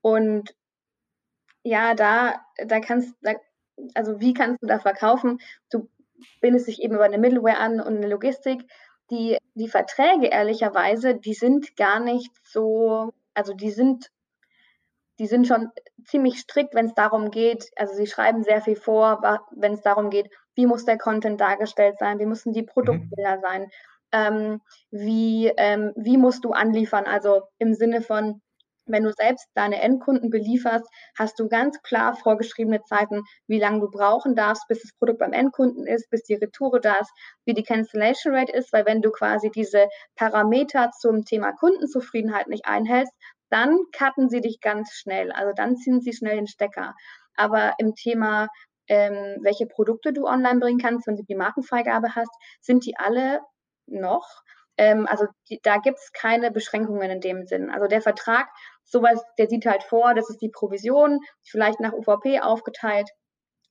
[0.03, 0.55] und
[1.65, 3.33] ja, da, da kannst, da,
[3.95, 5.41] also wie kannst du da verkaufen?
[5.71, 5.89] Du
[6.41, 8.63] bindest dich eben über eine Middleware an und eine Logistik.
[9.11, 14.11] Die, die Verträge, ehrlicherweise, die sind gar nicht so, also die sind,
[15.19, 15.71] die sind schon
[16.05, 19.21] ziemlich strikt, wenn es darum geht, also sie schreiben sehr viel vor,
[19.53, 22.67] wenn es darum geht, wie muss der Content dargestellt sein, wie müssen die mhm.
[22.67, 23.41] Produktbilder mhm.
[23.41, 23.71] sein,
[24.13, 28.41] ähm, wie, ähm, wie musst du anliefern, also im Sinne von,
[28.87, 30.87] wenn du selbst deine Endkunden belieferst,
[31.19, 35.33] hast du ganz klar vorgeschriebene Zeiten, wie lange du brauchen darfst, bis das Produkt beim
[35.33, 37.11] Endkunden ist, bis die Retoure da ist,
[37.45, 42.67] wie die Cancellation Rate ist, weil wenn du quasi diese Parameter zum Thema Kundenzufriedenheit nicht
[42.67, 43.13] einhältst,
[43.51, 45.31] dann cutten sie dich ganz schnell.
[45.33, 46.95] Also dann ziehen sie schnell den Stecker.
[47.37, 48.49] Aber im Thema,
[48.89, 53.41] ähm, welche Produkte du online bringen kannst, wenn du die Markenfreigabe hast, sind die alle
[53.87, 54.27] noch
[54.77, 57.71] ähm, also die, da gibt es keine Beschränkungen in dem Sinn.
[57.71, 58.49] Also der Vertrag,
[58.85, 63.11] sowas, der sieht halt vor, das ist die Provision, vielleicht nach UVP aufgeteilt.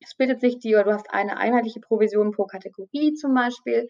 [0.02, 3.88] Es bildet sich die, oder du hast eine einheitliche Provision pro Kategorie zum Beispiel.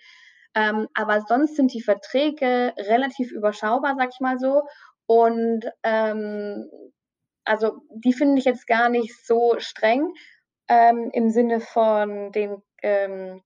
[0.55, 4.63] Ähm, aber sonst sind die Verträge relativ überschaubar, sag ich mal so.
[5.07, 6.69] Und ähm,
[7.45, 10.13] also die finde ich jetzt gar nicht so streng
[10.67, 13.41] ähm, im Sinne von den ähm,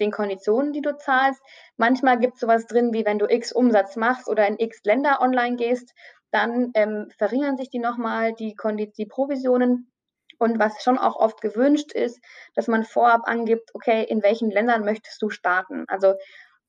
[0.00, 1.40] den Konditionen, die du zahlst.
[1.76, 5.20] Manchmal gibt es sowas drin, wie wenn du X Umsatz machst oder in X Länder
[5.20, 5.92] online gehst,
[6.30, 8.56] dann ähm, verringern sich die nochmal, die,
[8.96, 9.90] die Provisionen.
[10.38, 12.18] Und was schon auch oft gewünscht ist,
[12.54, 15.84] dass man vorab angibt, okay, in welchen Ländern möchtest du starten?
[15.86, 16.14] Also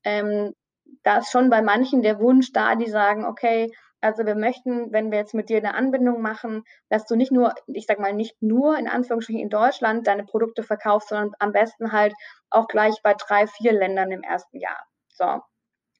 [0.04, 0.54] ähm,
[1.02, 3.72] da ist schon bei manchen der Wunsch da, die sagen, okay,
[4.04, 7.54] also wir möchten, wenn wir jetzt mit dir eine Anbindung machen, dass du nicht nur,
[7.66, 11.90] ich sag mal, nicht nur in Anführungsstrichen in Deutschland deine Produkte verkaufst, sondern am besten
[11.90, 12.12] halt
[12.50, 14.86] auch gleich bei drei, vier Ländern im ersten Jahr.
[15.08, 15.40] So.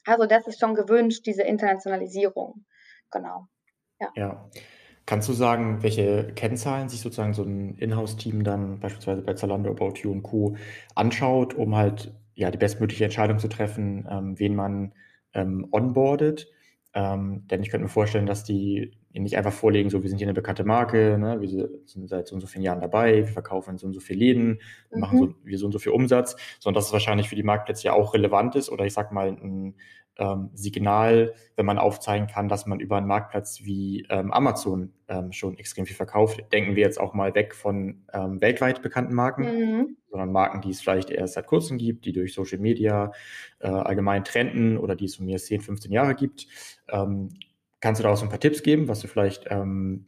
[0.05, 2.67] Also das ist schon gewünscht, diese Internationalisierung.
[3.11, 3.49] Genau.
[3.99, 4.09] Ja.
[4.17, 4.51] ja.
[5.07, 9.95] Kannst du sagen, welche Kennzahlen sich sozusagen so ein Inhouse-Team dann beispielsweise bei Zalando, About
[10.03, 10.57] You und Co.
[10.95, 14.93] anschaut, um halt ja die bestmögliche Entscheidung zu treffen, ähm, wen man
[15.33, 16.51] ähm, onboardet?
[16.97, 20.29] Ähm, denn ich könnte mir vorstellen, dass die nicht einfach vorlegen, so wir sind hier
[20.29, 21.49] eine bekannte Marke, ne, wir
[21.87, 24.21] sind seit so und so vielen Jahren dabei, wir verkaufen in so und so viele
[24.21, 25.01] Läden, wir mhm.
[25.01, 27.85] machen so, wir so und so viel Umsatz, sondern dass es wahrscheinlich für die Marktplätze
[27.85, 29.75] ja auch relevant ist oder ich sag mal ein
[30.17, 35.33] ähm, Signal, wenn man aufzeigen kann, dass man über einen Marktplatz wie ähm, Amazon ähm,
[35.33, 36.45] schon extrem viel verkauft.
[36.53, 39.97] Denken wir jetzt auch mal weg von ähm, weltweit bekannten Marken, mhm.
[40.11, 43.13] sondern Marken, die es vielleicht erst seit kurzem gibt, die durch Social Media
[43.59, 46.47] äh, allgemein trenden oder die es von mir 10, 15 Jahre gibt.
[46.89, 47.31] Ähm,
[47.81, 50.07] kannst du da auch so ein paar Tipps geben, was du vielleicht ähm,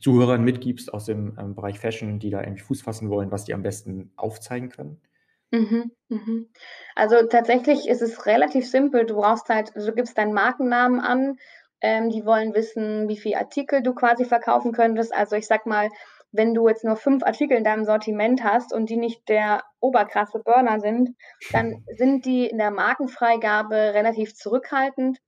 [0.00, 3.62] Zuhörern mitgibst aus dem Bereich Fashion, die da irgendwie Fuß fassen wollen, was die am
[3.62, 5.00] besten aufzeigen können?
[5.50, 6.50] Mhm, mhm.
[6.94, 9.06] Also tatsächlich ist es relativ simpel.
[9.06, 11.38] Du brauchst halt, also du gibst deinen Markennamen an.
[11.80, 15.14] Ähm, die wollen wissen, wie viele Artikel du quasi verkaufen könntest.
[15.14, 15.88] Also ich sag mal,
[16.32, 20.40] wenn du jetzt nur fünf Artikel in deinem Sortiment hast und die nicht der oberkrasse
[20.40, 21.16] Burner sind,
[21.52, 25.18] dann sind die in der Markenfreigabe relativ zurückhaltend.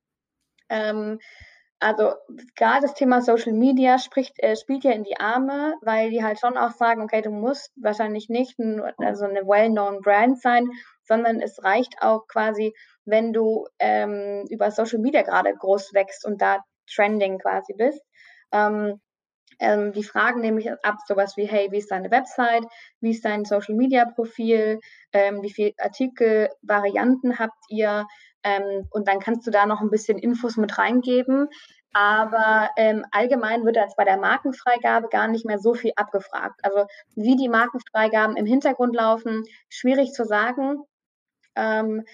[0.69, 1.21] Ähm,
[1.81, 2.13] also
[2.57, 6.39] gerade das Thema Social Media spricht, äh, spielt ja in die Arme, weil die halt
[6.39, 10.69] schon auch sagen, okay, du musst wahrscheinlich nicht ein, also eine well-known Brand sein,
[11.05, 16.43] sondern es reicht auch quasi, wenn du ähm, über Social Media gerade groß wächst und
[16.43, 18.03] da trending quasi bist.
[18.53, 19.01] Ähm,
[19.59, 22.65] ähm, die fragen nämlich ab sowas wie, hey, wie ist deine Website,
[23.01, 24.81] wie ist dein Social Media Profil,
[25.13, 28.07] ähm, wie viele Artikelvarianten habt ihr,
[28.43, 31.49] ähm, und dann kannst du da noch ein bisschen Infos mit reingeben.
[31.93, 36.61] Aber ähm, allgemein wird jetzt bei der Markenfreigabe gar nicht mehr so viel abgefragt.
[36.63, 40.85] Also wie die Markenfreigaben im Hintergrund laufen, schwierig zu sagen.
[41.57, 42.05] Ähm,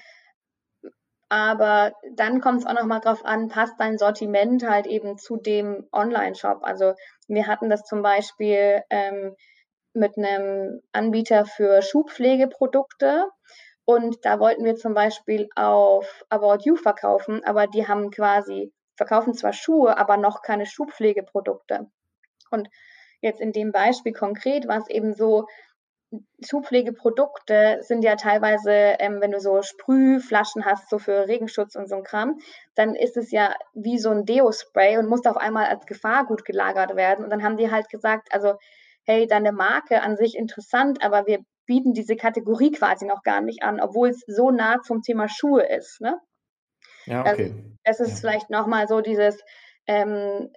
[1.28, 5.86] aber dann kommt es auch nochmal drauf an, passt dein Sortiment halt eben zu dem
[5.92, 6.60] Online-Shop.
[6.62, 6.94] Also
[7.26, 9.34] wir hatten das zum Beispiel ähm,
[9.92, 13.26] mit einem Anbieter für Schuhpflegeprodukte.
[13.86, 19.32] Und da wollten wir zum Beispiel auf About You verkaufen, aber die haben quasi, verkaufen
[19.32, 21.86] zwar Schuhe, aber noch keine Schuhpflegeprodukte.
[22.50, 22.68] Und
[23.20, 25.46] jetzt in dem Beispiel konkret war es eben so,
[26.44, 31.96] Schuhpflegeprodukte sind ja teilweise, ähm, wenn du so Sprühflaschen hast, so für Regenschutz und so
[31.96, 32.38] ein Kram,
[32.74, 36.96] dann ist es ja wie so ein Deo-Spray und muss auf einmal als Gefahrgut gelagert
[36.96, 37.24] werden.
[37.24, 38.54] Und dann haben die halt gesagt, also,
[39.04, 43.62] hey, deine Marke an sich interessant, aber wir bieten diese Kategorie quasi noch gar nicht
[43.62, 46.00] an, obwohl es so nah zum Thema Schuhe ist.
[46.00, 46.18] Ne?
[47.06, 47.54] Ja, also, okay.
[47.84, 48.16] Also, das ist ja.
[48.20, 49.40] vielleicht nochmal so dieses,
[49.86, 50.50] ähm,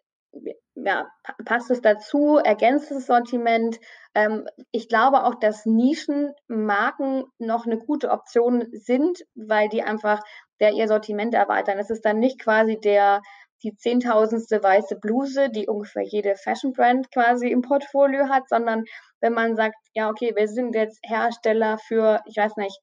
[0.75, 1.07] ja,
[1.45, 3.79] passt es dazu, ergänzt das Sortiment.
[4.13, 10.21] Ähm, ich glaube auch, dass Nischenmarken noch eine gute Option sind, weil die einfach
[10.59, 11.79] der ihr Sortiment erweitern.
[11.79, 13.21] Es ist dann nicht quasi der
[13.63, 18.85] die zehntausendste weiße Bluse, die ungefähr jede Fashion Brand quasi im Portfolio hat, sondern
[19.21, 22.79] wenn man sagt, ja, okay, wir sind jetzt Hersteller für, ich weiß nicht,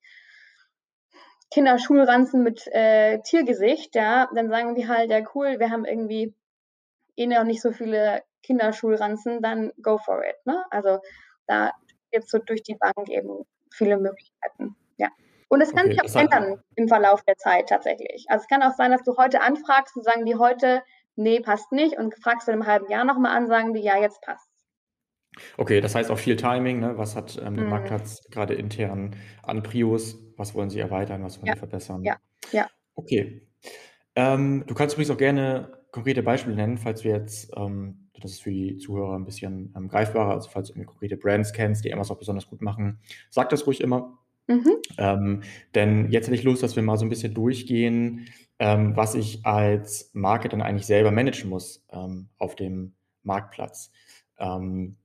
[1.51, 6.35] Kinderschulranzen mit äh, Tiergesicht, ja, dann sagen die halt, ja cool, wir haben irgendwie
[7.17, 10.37] eh noch nicht so viele Kinderschulranzen, dann go for it.
[10.45, 10.65] Ne?
[10.71, 11.01] Also
[11.47, 11.73] da
[12.11, 14.77] gibt es so durch die Bank eben viele Möglichkeiten.
[14.97, 15.09] Ja.
[15.49, 18.27] Und es kann okay, sich auch ändern im Verlauf der Zeit tatsächlich.
[18.29, 20.83] Also es kann auch sein, dass du heute anfragst und sagen die heute,
[21.15, 21.97] nee, passt nicht.
[21.97, 24.49] Und fragst du in einem halben Jahr nochmal an, sagen die, ja, jetzt passt.
[25.57, 26.81] Okay, das heißt auch viel Timing.
[26.81, 26.99] Ne?
[26.99, 27.71] Was hat ähm, der mhm.
[27.71, 30.19] Marktplatz gerade intern an Prios?
[30.37, 31.23] Was wollen sie erweitern?
[31.23, 31.55] Was wollen ja.
[31.55, 32.03] sie verbessern?
[32.03, 32.17] Ja,
[32.53, 32.69] ja.
[32.95, 33.47] Okay.
[34.15, 38.43] Ähm, du kannst übrigens auch gerne konkrete Beispiele nennen, falls du jetzt, ähm, das ist
[38.43, 42.19] für die Zuhörer ein bisschen ähm, greifbarer, also falls du konkrete Brands kennst, die Amazon
[42.19, 44.19] besonders gut machen, sag das ruhig immer.
[44.47, 44.77] Mhm.
[44.99, 45.43] Ähm,
[45.75, 48.29] denn jetzt hätte ich Lust, dass wir mal so ein bisschen durchgehen,
[48.59, 53.91] ähm, was ich als Marke dann eigentlich selber managen muss ähm, auf dem Marktplatz.
[54.39, 54.97] Ähm,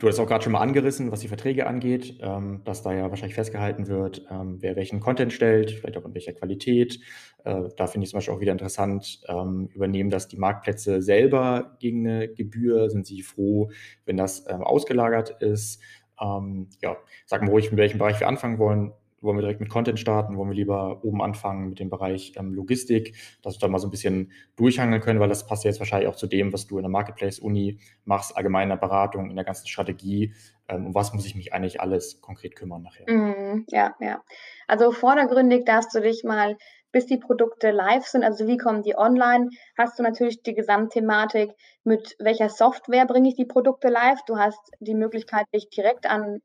[0.00, 3.10] Du hast auch gerade schon mal angerissen, was die Verträge angeht, ähm, dass da ja
[3.10, 6.98] wahrscheinlich festgehalten wird, ähm, wer welchen Content stellt, vielleicht auch in welcher Qualität.
[7.44, 11.76] Äh, da finde ich zum Beispiel auch wieder interessant, ähm, übernehmen das die Marktplätze selber
[11.78, 12.90] gegen eine Gebühr?
[12.90, 13.70] Sind sie froh,
[14.04, 15.80] wenn das ähm, ausgelagert ist?
[16.20, 16.96] Ähm, ja,
[17.26, 18.92] sag mal ruhig, mit welchem Bereich wir anfangen wollen.
[19.20, 20.36] Wollen wir direkt mit Content starten?
[20.36, 23.88] Wollen wir lieber oben anfangen mit dem Bereich ähm, Logistik, dass wir da mal so
[23.88, 26.76] ein bisschen durchhangeln können, weil das passt ja jetzt wahrscheinlich auch zu dem, was du
[26.76, 30.34] in der Marketplace-Uni machst, allgemeiner Beratung, in der ganzen Strategie.
[30.68, 33.10] Ähm, um was muss ich mich eigentlich alles konkret kümmern nachher?
[33.10, 34.22] Mm, ja, ja.
[34.68, 36.58] Also vordergründig darfst du dich mal
[36.94, 41.50] bis die Produkte live sind, also wie kommen die online, hast du natürlich die Gesamtthematik,
[41.82, 44.20] mit welcher Software bringe ich die Produkte live.
[44.28, 46.40] Du hast die Möglichkeit, dich direkt an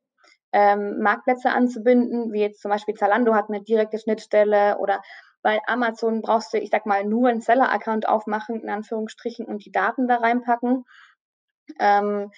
[0.52, 5.04] ähm, Marktplätze anzubinden, wie jetzt zum Beispiel Zalando hat eine direkte Schnittstelle oder
[5.44, 9.72] bei Amazon brauchst du, ich sag mal, nur einen Seller-Account aufmachen, in Anführungsstrichen, und die
[9.72, 10.84] Daten da reinpacken.
[11.80, 12.32] Ähm,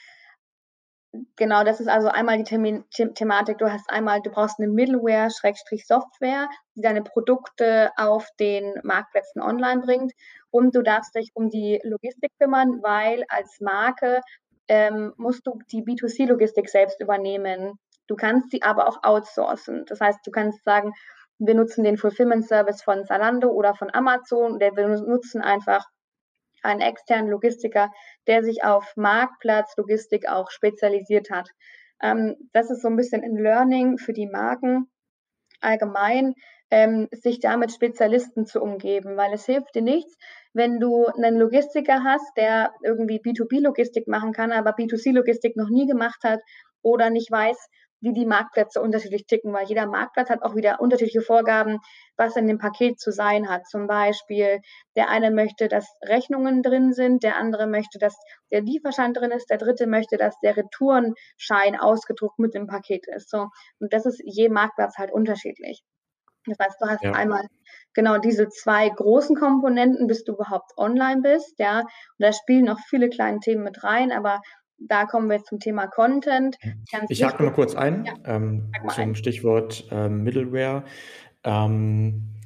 [1.35, 3.57] genau, das ist also einmal die Themi The Thematik.
[3.57, 9.41] Du hast einmal, du brauchst eine Middleware, Schrägstrich Software, die deine Produkte auf den Marktplätzen
[9.41, 10.13] online bringt.
[10.49, 14.21] Und du darfst dich um die Logistik kümmern, weil als Marke
[14.67, 17.79] ähm, musst du die B2C-Logistik selbst übernehmen.
[18.07, 19.85] Du kannst sie aber auch outsourcen.
[19.87, 20.93] Das heißt, du kannst sagen,
[21.39, 24.59] wir nutzen den Fulfillment Service von Zalando oder von Amazon.
[24.59, 25.85] Der wir nutzen einfach
[26.61, 27.91] einen externen Logistiker,
[28.27, 31.49] der sich auf Marktplatzlogistik auch spezialisiert hat.
[32.01, 34.89] Ähm, das ist so ein bisschen ein Learning für die Marken
[35.61, 36.33] allgemein,
[36.71, 40.15] ähm, sich damit Spezialisten zu umgeben, weil es hilft dir nichts,
[40.53, 46.23] wenn du einen Logistiker hast, der irgendwie B2B-Logistik machen kann, aber B2C-Logistik noch nie gemacht
[46.23, 46.39] hat
[46.81, 47.57] oder nicht weiß,
[48.01, 51.79] wie die Marktplätze unterschiedlich ticken, weil jeder Marktplatz hat auch wieder unterschiedliche Vorgaben,
[52.17, 53.67] was in dem Paket zu sein hat.
[53.67, 54.59] Zum Beispiel,
[54.95, 58.15] der eine möchte, dass Rechnungen drin sind, der andere möchte, dass
[58.51, 63.29] der Lieferschein drin ist, der dritte möchte, dass der Retourenschein ausgedruckt mit dem Paket ist.
[63.29, 63.47] So.
[63.79, 65.83] Und das ist je Marktplatz halt unterschiedlich.
[66.47, 67.11] Das heißt, du hast ja.
[67.11, 67.45] einmal
[67.93, 71.81] genau diese zwei großen Komponenten, bis du überhaupt online bist, ja.
[71.81, 71.87] Und
[72.17, 74.41] da spielen noch viele kleine Themen mit rein, aber
[74.87, 76.57] da kommen wir zum Thema Content.
[76.91, 79.15] Ganz ich hake mal kurz ein ja, ähm, zum ein.
[79.15, 80.83] Stichwort ähm, Middleware.
[81.43, 82.39] Ähm,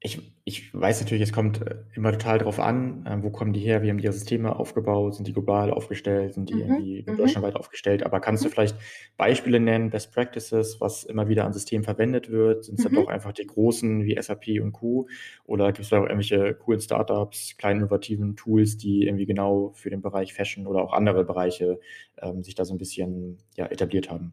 [0.00, 3.60] ich ich weiß natürlich, es kommt äh, immer total drauf an, äh, wo kommen die
[3.60, 6.60] her, wie haben die ihre Systeme aufgebaut, sind die global aufgestellt, sind die mhm.
[6.60, 7.16] irgendwie mhm.
[7.16, 8.52] deutschlandweit aufgestellt, aber kannst du mhm.
[8.52, 8.76] vielleicht
[9.16, 12.64] Beispiele nennen, Best Practices, was immer wieder an Systemen verwendet wird?
[12.64, 12.94] Sind es mhm.
[12.94, 15.06] dann doch einfach die großen wie SAP und Q
[15.44, 19.90] oder gibt es da auch irgendwelche coolen Startups, kleinen innovativen Tools, die irgendwie genau für
[19.90, 21.78] den Bereich Fashion oder auch andere Bereiche
[22.20, 24.32] ähm, sich da so ein bisschen ja, etabliert haben?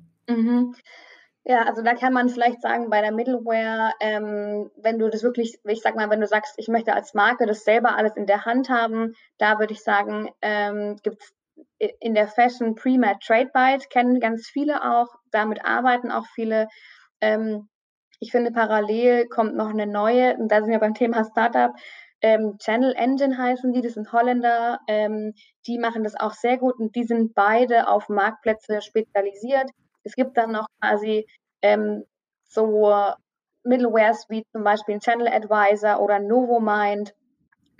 [1.49, 5.59] Ja, also da kann man vielleicht sagen, bei der Middleware, ähm, wenn du das wirklich,
[5.63, 8.45] ich sag mal, wenn du sagst, ich möchte als Marke das selber alles in der
[8.45, 11.33] Hand haben, da würde ich sagen, ähm, gibt es
[12.01, 16.67] in der Fashion Pre-Med Trade Byte, kennen ganz viele auch, damit arbeiten auch viele.
[17.19, 17.67] Ähm,
[18.19, 21.71] ich finde, parallel kommt noch eine neue, und da sind wir beim Thema Startup,
[22.21, 25.33] ähm, Channel Engine heißen die, das sind Holländer, ähm,
[25.65, 29.71] die machen das auch sehr gut und die sind beide auf Marktplätze spezialisiert.
[30.09, 31.27] Es gibt dann noch quasi
[31.61, 32.03] ähm,
[32.45, 33.13] so
[33.63, 37.13] Middlewares wie zum Beispiel Channel Advisor oder Novomind,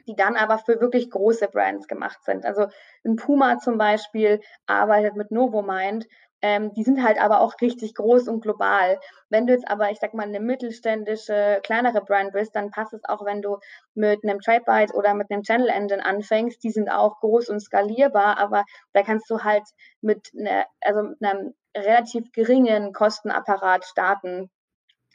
[0.07, 2.45] die dann aber für wirklich große Brands gemacht sind.
[2.45, 2.67] Also
[3.03, 6.05] ein Puma zum Beispiel arbeitet mit Novomind.
[6.41, 8.99] Ähm, die sind halt aber auch richtig groß und global.
[9.29, 13.03] Wenn du jetzt aber, ich sag mal, eine mittelständische, kleinere Brand bist, dann passt es
[13.05, 13.57] auch, wenn du
[13.95, 16.63] mit einem TradeByte oder mit einem Channel Engine anfängst.
[16.63, 18.63] Die sind auch groß und skalierbar, aber
[18.93, 19.63] da kannst du halt
[20.01, 24.49] mit, ne, also mit einem relativ geringen Kostenapparat starten,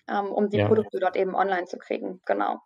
[0.08, 0.68] ähm, um die ja.
[0.68, 2.20] Produkte dort eben online zu kriegen.
[2.26, 2.60] Genau.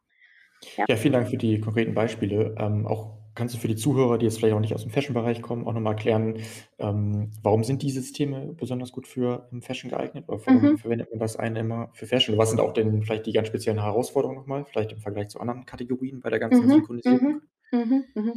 [0.77, 0.87] Ja.
[0.88, 2.55] ja, vielen Dank für die konkreten Beispiele.
[2.59, 5.40] Ähm, auch kannst du für die Zuhörer, die jetzt vielleicht auch nicht aus dem Fashion-Bereich
[5.42, 6.40] kommen, auch nochmal erklären,
[6.79, 10.24] ähm, warum sind diese Systeme besonders gut für Fashion geeignet?
[10.27, 10.79] Oder warum mhm.
[10.79, 12.37] verwendet man das eine immer für Fashion?
[12.37, 15.64] Was sind auch denn vielleicht die ganz speziellen Herausforderungen nochmal, vielleicht im Vergleich zu anderen
[15.64, 16.70] Kategorien bei der ganzen mhm.
[16.70, 17.42] Synchronisierung?
[17.70, 18.05] Mhm.
[18.14, 18.35] mhm.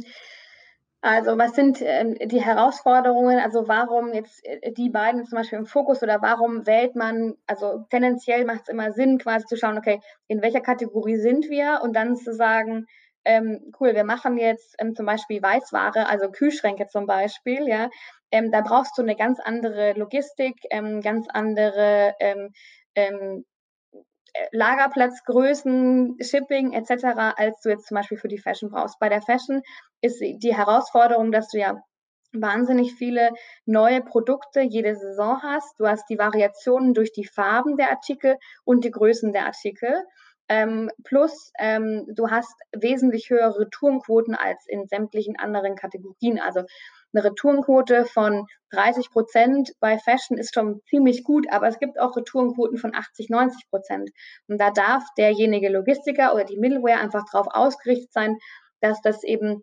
[1.04, 3.40] Also was sind ähm, die Herausforderungen?
[3.40, 7.84] Also warum jetzt äh, die beiden zum Beispiel im Fokus oder warum wählt man, also
[7.90, 11.94] tendenziell macht es immer Sinn, quasi zu schauen, okay, in welcher Kategorie sind wir und
[11.96, 12.86] dann zu sagen,
[13.24, 17.90] ähm, cool, wir machen jetzt ähm, zum Beispiel Weißware, also Kühlschränke zum Beispiel, ja,
[18.30, 22.50] ähm, da brauchst du eine ganz andere Logistik, ähm, ganz andere ähm,
[22.94, 23.51] ähm, äh,
[24.52, 27.04] Lagerplatzgrößen, Shipping etc.,
[27.36, 28.98] als du jetzt zum Beispiel für die Fashion brauchst.
[28.98, 29.62] Bei der Fashion
[30.00, 31.82] ist die Herausforderung, dass du ja
[32.32, 33.30] wahnsinnig viele
[33.66, 35.78] neue Produkte jede Saison hast.
[35.78, 40.04] Du hast die Variationen durch die Farben der Artikel und die Größen der Artikel.
[40.48, 46.40] Ähm, plus ähm, du hast wesentlich höhere Retourenquoten als in sämtlichen anderen Kategorien.
[46.40, 46.62] Also
[47.14, 52.16] eine Retourenquote von 30 Prozent bei Fashion ist schon ziemlich gut, aber es gibt auch
[52.16, 54.10] Retourenquoten von 80, 90 Prozent.
[54.48, 58.38] Und da darf derjenige Logistiker oder die Middleware einfach darauf ausgerichtet sein,
[58.80, 59.62] dass das eben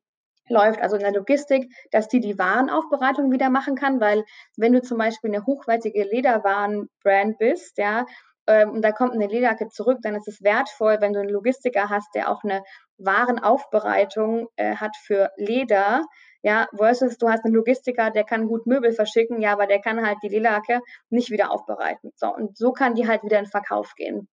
[0.49, 4.25] läuft, also in der Logistik, dass die die Warenaufbereitung wieder machen kann, weil
[4.57, 8.05] wenn du zum Beispiel eine hochwertige Lederwarenbrand bist, ja,
[8.49, 11.89] ähm, und da kommt eine Lederjacke zurück, dann ist es wertvoll, wenn du einen Logistiker
[11.89, 12.63] hast, der auch eine
[12.97, 16.01] Warenaufbereitung äh, hat für Leder,
[16.41, 20.03] ja, versus du hast einen Logistiker, der kann gut Möbel verschicken, ja, aber der kann
[20.03, 22.11] halt die Lederjacke nicht wieder aufbereiten.
[22.15, 24.27] So, und so kann die halt wieder in Verkauf gehen.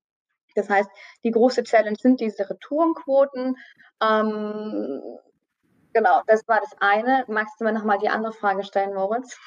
[0.55, 0.89] Das heißt,
[1.23, 3.57] die große Challenge sind diese Retourenquoten.
[4.03, 5.03] Ähm,
[5.97, 7.25] genau, das war das eine.
[7.29, 9.39] Magst du mir nochmal die andere Frage stellen, Moritz?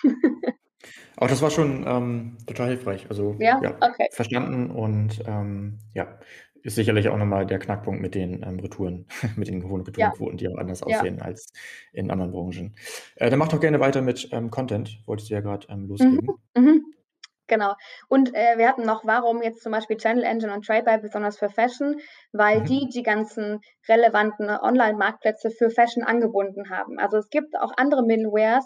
[1.18, 3.06] Auch das war schon ähm, total hilfreich.
[3.10, 4.08] Also ja, ja okay.
[4.12, 6.20] verstanden und ähm, ja,
[6.64, 10.50] ist sicherlich auch nochmal der Knackpunkt mit den ähm, Retouren, mit den hohen Retourenquoten, ja.
[10.50, 10.98] die auch anders ja.
[10.98, 11.52] aussehen als
[11.94, 12.76] in anderen Branchen.
[13.16, 16.30] Äh, dann mach doch gerne weiter mit ähm, Content, wolltest du ja gerade ähm, loslegen.
[16.56, 16.64] Mhm.
[16.64, 16.86] Mhm.
[17.50, 17.74] Genau.
[18.08, 21.50] Und äh, wir hatten noch, warum jetzt zum Beispiel Channel Engine und TradeBuy besonders für
[21.50, 22.00] Fashion,
[22.32, 22.66] weil mhm.
[22.66, 23.60] die die ganzen
[23.90, 27.00] relevanten Online-Marktplätze für Fashion angebunden haben.
[27.00, 28.66] Also es gibt auch andere Middlewares,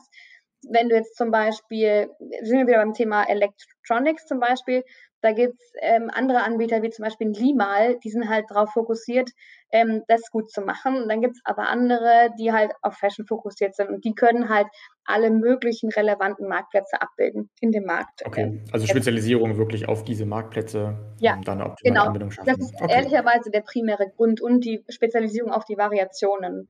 [0.70, 2.10] wenn du jetzt zum Beispiel,
[2.42, 4.84] sind wir wieder beim Thema Electronics zum Beispiel,
[5.24, 9.30] da gibt es ähm, andere Anbieter wie zum Beispiel Limal, die sind halt darauf fokussiert,
[9.72, 11.02] ähm, das gut zu machen.
[11.02, 14.50] Und dann gibt es aber andere, die halt auf Fashion fokussiert sind und die können
[14.50, 14.68] halt
[15.06, 18.26] alle möglichen relevanten Marktplätze abbilden in dem Markt.
[18.26, 22.06] Okay, also Spezialisierung wirklich auf diese Marktplätze, ja, dann eine optimale genau.
[22.06, 22.48] Anbindung schaffen.
[22.48, 22.94] Das ist okay.
[22.94, 26.70] ehrlicherweise der primäre Grund und die Spezialisierung auf die Variationen.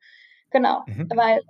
[0.52, 1.10] Genau, mhm.
[1.16, 1.42] weil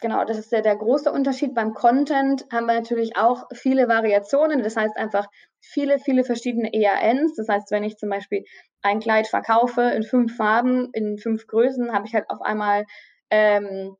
[0.00, 1.54] genau, das ist der, der große Unterschied.
[1.54, 4.62] Beim Content haben wir natürlich auch viele Variationen.
[4.62, 5.26] Das heißt einfach
[5.72, 7.34] viele, viele verschiedene EANs.
[7.36, 8.44] Das heißt, wenn ich zum Beispiel
[8.82, 12.84] ein Kleid verkaufe in fünf Farben, in fünf Größen, habe ich halt auf einmal
[13.30, 13.96] ähm,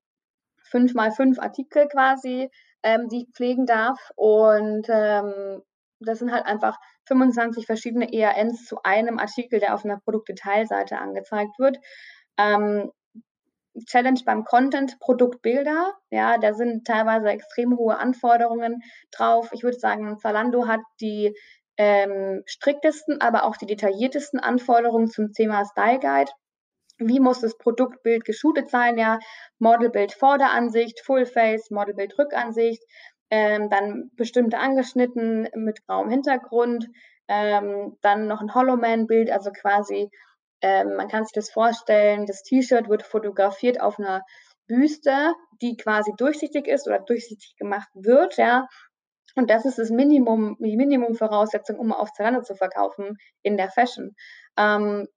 [0.62, 2.50] fünf mal fünf Artikel quasi,
[2.82, 3.98] ähm, die ich pflegen darf.
[4.16, 5.62] Und ähm,
[6.00, 11.58] das sind halt einfach 25 verschiedene EANs zu einem Artikel, der auf einer Produktdetailseite angezeigt
[11.58, 11.78] wird.
[12.38, 12.90] Ähm,
[13.87, 15.95] Challenge beim Content, Produktbilder.
[16.11, 19.51] Ja, da sind teilweise extrem hohe Anforderungen drauf.
[19.53, 21.35] Ich würde sagen, Zalando hat die
[21.77, 26.31] ähm, striktesten, aber auch die detailliertesten Anforderungen zum Thema Style Guide.
[26.99, 28.97] Wie muss das Produktbild geshootet sein?
[28.99, 29.18] Ja,
[29.59, 32.83] Modelbild Vorderansicht, Full Face, Modelbild Rückansicht,
[33.31, 36.89] ähm, dann bestimmte angeschnitten mit grauem Hintergrund,
[37.27, 40.11] ähm, dann noch ein Hollowman-Bild, also quasi
[40.61, 44.22] ähm, man kann sich das vorstellen, das T-Shirt wird fotografiert auf einer
[44.66, 48.66] Büste, die quasi durchsichtig ist oder durchsichtig gemacht wird, ja.
[49.36, 54.14] Und das ist das Minimum, die Minimumvoraussetzung, um auf Zalando zu verkaufen in der Fashion.
[54.57, 55.09] Ähm,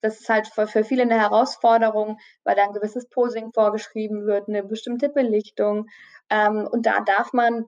[0.00, 4.48] das ist halt für, für viele eine Herausforderung, weil da ein gewisses Posing vorgeschrieben wird,
[4.48, 5.86] eine bestimmte Belichtung.
[6.30, 7.66] Ähm, und da darf man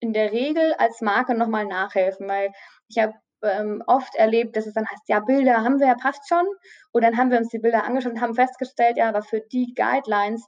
[0.00, 2.52] in der Regel als Marke nochmal nachhelfen, weil
[2.88, 6.28] ich habe ähm, oft erlebt, dass es dann heißt, ja, Bilder haben wir ja, passt
[6.28, 6.46] schon.
[6.92, 9.74] Und dann haben wir uns die Bilder angeschaut und haben festgestellt, ja, aber für die
[9.74, 10.46] Guidelines,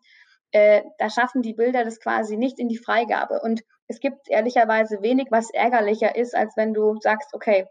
[0.52, 3.40] äh, da schaffen die Bilder das quasi nicht in die Freigabe.
[3.42, 7.66] Und es gibt ehrlicherweise wenig, was ärgerlicher ist, als wenn du sagst, okay,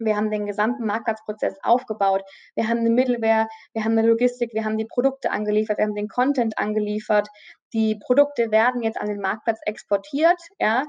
[0.00, 2.22] wir haben den gesamten Marktplatzprozess aufgebaut.
[2.54, 5.94] Wir haben eine Middleware, wir haben eine Logistik, wir haben die Produkte angeliefert, wir haben
[5.94, 7.28] den Content angeliefert.
[7.72, 10.84] Die Produkte werden jetzt an den Marktplatz exportiert, ja.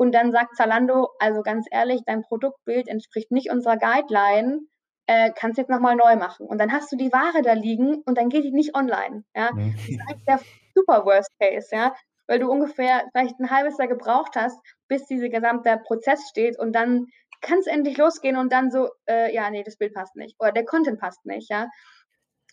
[0.00, 4.60] Und dann sagt Zalando, also ganz ehrlich, dein Produktbild entspricht nicht unserer Guideline,
[5.04, 6.46] äh, kannst jetzt nochmal neu machen.
[6.46, 9.24] Und dann hast du die Ware da liegen und dann geht die nicht online.
[9.36, 9.50] Ja?
[9.52, 9.74] Mhm.
[9.76, 10.40] Das ist eigentlich der
[10.74, 11.94] super Worst Case, ja.
[12.26, 16.72] Weil du ungefähr vielleicht ein halbes Jahr gebraucht hast, bis dieser gesamte Prozess steht und
[16.72, 17.04] dann
[17.42, 20.52] kann es endlich losgehen und dann so, äh, ja, nee, das Bild passt nicht oder
[20.52, 21.68] der Content passt nicht, ja.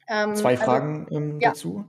[0.10, 1.52] Ähm, Zwei also, Fragen ähm, ja.
[1.52, 1.86] dazu.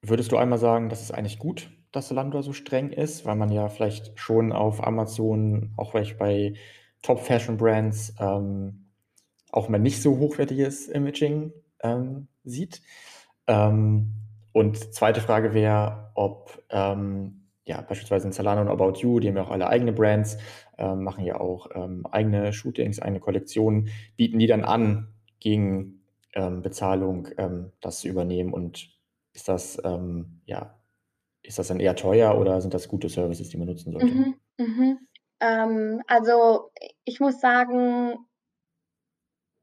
[0.00, 3.52] Würdest du einmal sagen, das ist eigentlich gut, dass Zalando so streng ist, weil man
[3.52, 6.54] ja vielleicht schon auf Amazon, auch vielleicht bei
[7.02, 8.86] Top-Fashion-Brands, ähm,
[9.50, 12.80] auch mal nicht so hochwertiges Imaging ähm, sieht.
[13.46, 14.14] Ähm,
[14.52, 19.36] und zweite Frage wäre, ob ähm, ja beispielsweise in Zalando und About You, die haben
[19.36, 20.38] ja auch alle eigene Brands,
[20.78, 25.98] ähm, machen ja auch ähm, eigene Shootings, eigene Kollektionen, bieten die dann an, gegen
[26.34, 27.28] Bezahlung
[27.82, 28.88] das zu übernehmen und
[29.34, 29.78] ist das
[30.46, 30.81] ja
[31.42, 34.06] ist das dann eher teuer oder sind das gute Services, die man nutzen sollte?
[34.06, 35.08] Mhm, mhm.
[35.40, 36.70] Ähm, also
[37.04, 38.16] ich muss sagen,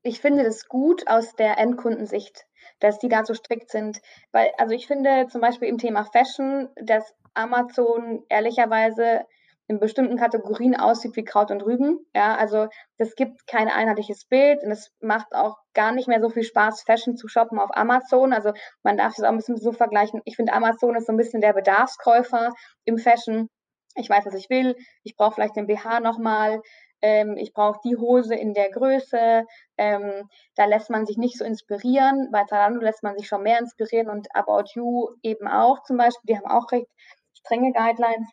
[0.04, 2.46] ich finde das gut aus der Endkundensicht,
[2.80, 4.02] dass die da so strikt sind.
[4.32, 9.26] Weil, also ich finde zum Beispiel im Thema Fashion, dass Amazon ehrlicherweise
[9.70, 12.00] in bestimmten Kategorien aussieht wie Kraut und Rüben.
[12.16, 12.68] Ja, also
[12.98, 16.82] das gibt kein einheitliches Bild und es macht auch gar nicht mehr so viel Spaß,
[16.82, 18.34] Fashion zu shoppen auf Amazon.
[18.34, 18.52] Also
[18.82, 20.22] man darf es auch ein bisschen so vergleichen.
[20.26, 22.52] Ich finde, Amazon ist so ein bisschen der Bedarfskäufer
[22.86, 23.48] im Fashion.
[23.96, 24.76] Ich weiß, was ich will.
[25.04, 26.62] Ich brauche vielleicht den BH nochmal.
[27.04, 29.46] Ähm, ich brauche die Hose in der Größe.
[29.78, 32.30] Ähm, da lässt man sich nicht so inspirieren.
[32.32, 36.34] Bei Zalando lässt man sich schon mehr inspirieren und About You eben auch zum Beispiel.
[36.34, 36.88] Die haben auch recht
[37.34, 38.30] strenge Guidelines.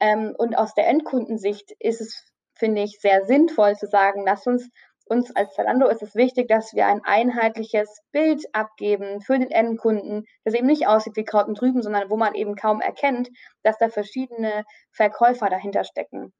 [0.00, 2.24] Ähm, und aus der Endkundensicht ist es,
[2.54, 4.68] finde ich, sehr sinnvoll zu sagen, lass uns
[5.10, 10.24] uns als Zalando ist es wichtig, dass wir ein einheitliches Bild abgeben für den Endkunden,
[10.44, 13.28] das eben nicht aussieht wie Kraut und Rüben, sondern wo man eben kaum erkennt,
[13.64, 16.32] dass da verschiedene Verkäufer dahinter stecken.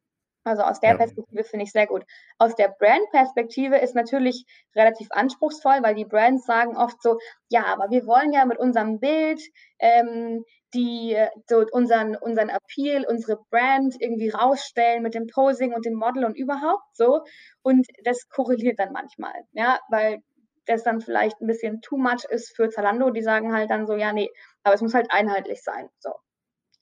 [0.45, 0.97] Also aus der ja.
[0.97, 2.05] Perspektive finde ich sehr gut.
[2.39, 7.19] Aus der Brand-Perspektive ist natürlich relativ anspruchsvoll, weil die Brands sagen oft so,
[7.51, 9.43] ja, aber wir wollen ja mit unserem Bild
[9.81, 10.45] ähm,
[10.75, 11.17] die
[11.49, 16.37] so unseren, unseren Appeal, unsere Brand irgendwie rausstellen mit dem Posing und dem Model und
[16.37, 17.25] überhaupt so.
[17.63, 20.23] Und das korreliert dann manchmal, ja, weil
[20.67, 23.11] das dann vielleicht ein bisschen too much ist für Zalando.
[23.11, 24.31] Die sagen halt dann so, ja, nee,
[24.63, 25.89] aber es muss halt einheitlich sein.
[25.99, 26.15] So.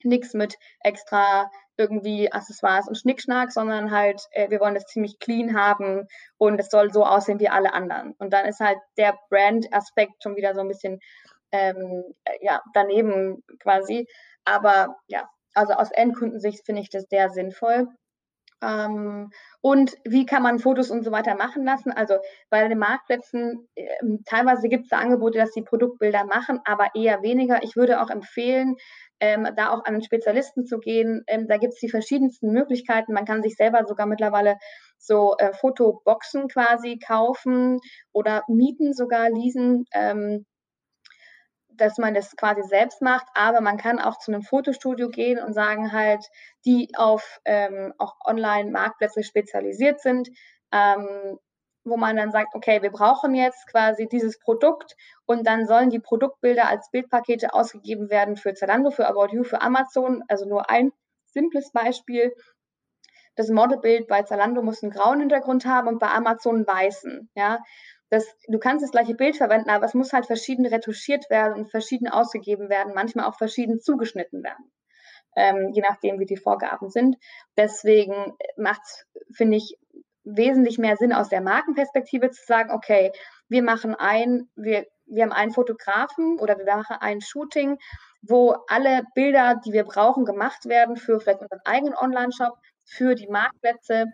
[0.05, 5.57] Nichts mit extra irgendwie Accessoires und Schnickschnack, sondern halt, äh, wir wollen das ziemlich clean
[5.57, 8.15] haben und es soll so aussehen wie alle anderen.
[8.19, 11.01] Und dann ist halt der Brand-Aspekt schon wieder so ein bisschen
[11.53, 12.05] ähm,
[12.41, 14.07] ja, daneben quasi.
[14.45, 17.89] Aber ja, also aus Endkundensicht finde ich das sehr sinnvoll.
[18.63, 19.31] Ähm,
[19.61, 21.93] und wie kann man Fotos und so weiter machen lassen?
[21.93, 22.19] Also
[22.51, 23.87] bei den Marktplätzen, äh,
[24.27, 27.63] teilweise gibt es da Angebote, dass sie Produktbilder machen, aber eher weniger.
[27.63, 28.77] Ich würde auch empfehlen,
[29.21, 31.23] ähm, da auch an einen Spezialisten zu gehen.
[31.29, 33.13] Ähm, da gibt es die verschiedensten Möglichkeiten.
[33.13, 34.57] Man kann sich selber sogar mittlerweile
[34.99, 37.79] so äh, Fotoboxen quasi kaufen
[38.13, 39.85] oder mieten, sogar leasen.
[39.93, 40.47] Ähm,
[41.79, 45.55] dass man das quasi selbst macht, aber man kann auch zu einem Fotostudio gehen und
[45.55, 46.25] sagen halt,
[46.65, 50.29] die auf ähm, auch Online-Marktplätze spezialisiert sind,
[50.73, 51.39] ähm,
[51.85, 54.95] wo man dann sagt, okay, wir brauchen jetzt quasi dieses Produkt
[55.27, 59.63] und dann sollen die Produktbilder als Bildpakete ausgegeben werden für Zalando, für About You, für
[59.63, 60.23] Amazon.
[60.29, 60.93] Also nur ein
[61.27, 62.35] simples Beispiel.
[63.37, 67.31] Das Modelbild bei Zalando muss einen grauen Hintergrund haben und bei Amazon einen weißen.
[67.35, 67.61] Ja,
[68.11, 71.71] das, du kannst das gleiche Bild verwenden, aber es muss halt verschieden retuschiert werden und
[71.71, 74.73] verschieden ausgegeben werden, manchmal auch verschieden zugeschnitten werden,
[75.37, 77.17] ähm, je nachdem, wie die Vorgaben sind.
[77.57, 79.07] Deswegen macht es,
[79.37, 79.79] finde ich,
[80.25, 83.13] wesentlich mehr Sinn aus der Markenperspektive zu sagen, okay,
[83.49, 87.79] wir machen ein, wir, wir haben einen Fotografen oder wir machen ein Shooting,
[88.21, 93.29] wo alle Bilder, die wir brauchen, gemacht werden für vielleicht unseren eigenen Online-Shop, für die
[93.29, 94.07] Marktplätze,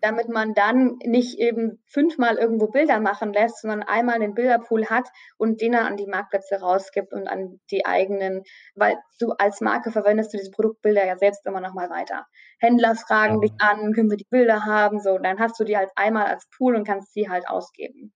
[0.00, 5.08] damit man dann nicht eben fünfmal irgendwo Bilder machen lässt, sondern einmal den Bilderpool hat
[5.36, 8.42] und den dann an die Marktplätze rausgibt und an die eigenen,
[8.74, 12.26] weil du als Marke verwendest du diese Produktbilder ja selbst immer noch mal weiter.
[12.58, 13.48] Händler fragen ja.
[13.48, 16.48] dich an, können wir die Bilder haben, so, dann hast du die halt einmal als
[16.56, 18.12] Pool und kannst sie halt ausgeben.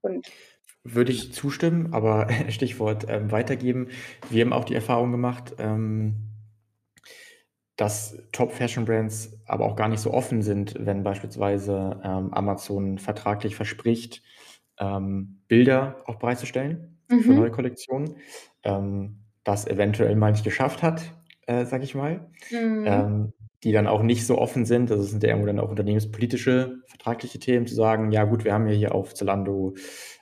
[0.00, 0.26] Und
[0.82, 3.88] würde ich zustimmen, aber Stichwort ähm, weitergeben.
[4.28, 6.29] Wir haben auch die Erfahrung gemacht, ähm,
[7.80, 14.22] dass Top-Fashion-Brands aber auch gar nicht so offen sind, wenn beispielsweise ähm, Amazon vertraglich verspricht,
[14.78, 17.20] ähm, Bilder auch bereitzustellen mhm.
[17.20, 18.16] für neue Kollektionen,
[18.64, 21.14] ähm, das eventuell mal nicht geschafft hat,
[21.46, 22.84] äh, sag ich mal, mhm.
[22.86, 23.32] Ähm,
[23.64, 24.90] die dann auch nicht so offen sind.
[24.90, 28.52] Also es sind ja irgendwo dann auch unternehmenspolitische, vertragliche Themen, zu sagen, ja gut, wir
[28.52, 29.72] haben ja hier auf Zalando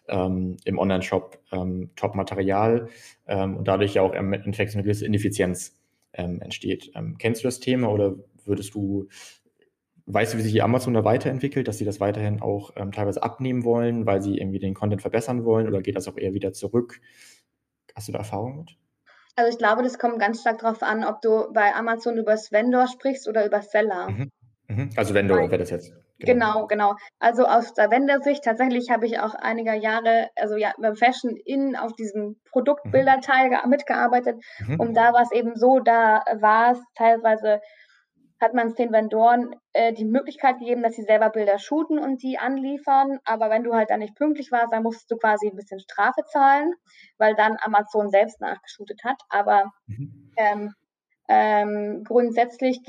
[0.07, 2.89] ähm, im Online-Shop ähm, Top-Material
[3.27, 5.78] und dadurch ja auch im Endeffekt eine gewisse Ineffizienz
[6.19, 6.91] ähm, entsteht.
[6.95, 9.09] Ähm, kennst du das Thema oder würdest du,
[10.07, 13.23] weißt du, wie sich die Amazon da weiterentwickelt, dass sie das weiterhin auch ähm, teilweise
[13.23, 16.53] abnehmen wollen, weil sie irgendwie den Content verbessern wollen oder geht das auch eher wieder
[16.53, 17.01] zurück?
[17.95, 18.77] Hast du da Erfahrung mit?
[19.37, 22.51] Also ich glaube, das kommt ganz stark darauf an, ob du bei Amazon über das
[22.51, 24.11] Vendor sprichst oder über Seller.
[24.11, 24.31] Mhm.
[24.69, 24.91] Mhm.
[24.97, 25.93] Also Vendor wäre das jetzt.
[26.21, 26.53] Genau.
[26.53, 26.95] genau, genau.
[27.21, 31.77] Also aus der Vendor-Sicht, tatsächlich habe ich auch einige Jahre, also ja, beim Fashion in
[31.77, 33.71] auf diesem Produktbilderteil mhm.
[33.71, 34.43] mitgearbeitet.
[34.67, 34.81] Mhm.
[34.81, 37.61] Und da war es eben so, da war es teilweise,
[38.41, 42.23] hat man es den Vendoren äh, die Möglichkeit gegeben, dass sie selber Bilder shooten und
[42.23, 43.19] die anliefern.
[43.25, 46.25] Aber wenn du halt dann nicht pünktlich warst, dann musstest du quasi ein bisschen Strafe
[46.27, 46.73] zahlen,
[47.19, 49.21] weil dann Amazon selbst nachgeshootet hat.
[49.29, 50.33] Aber mhm.
[50.37, 50.75] ähm,
[51.29, 52.81] ähm, grundsätzlich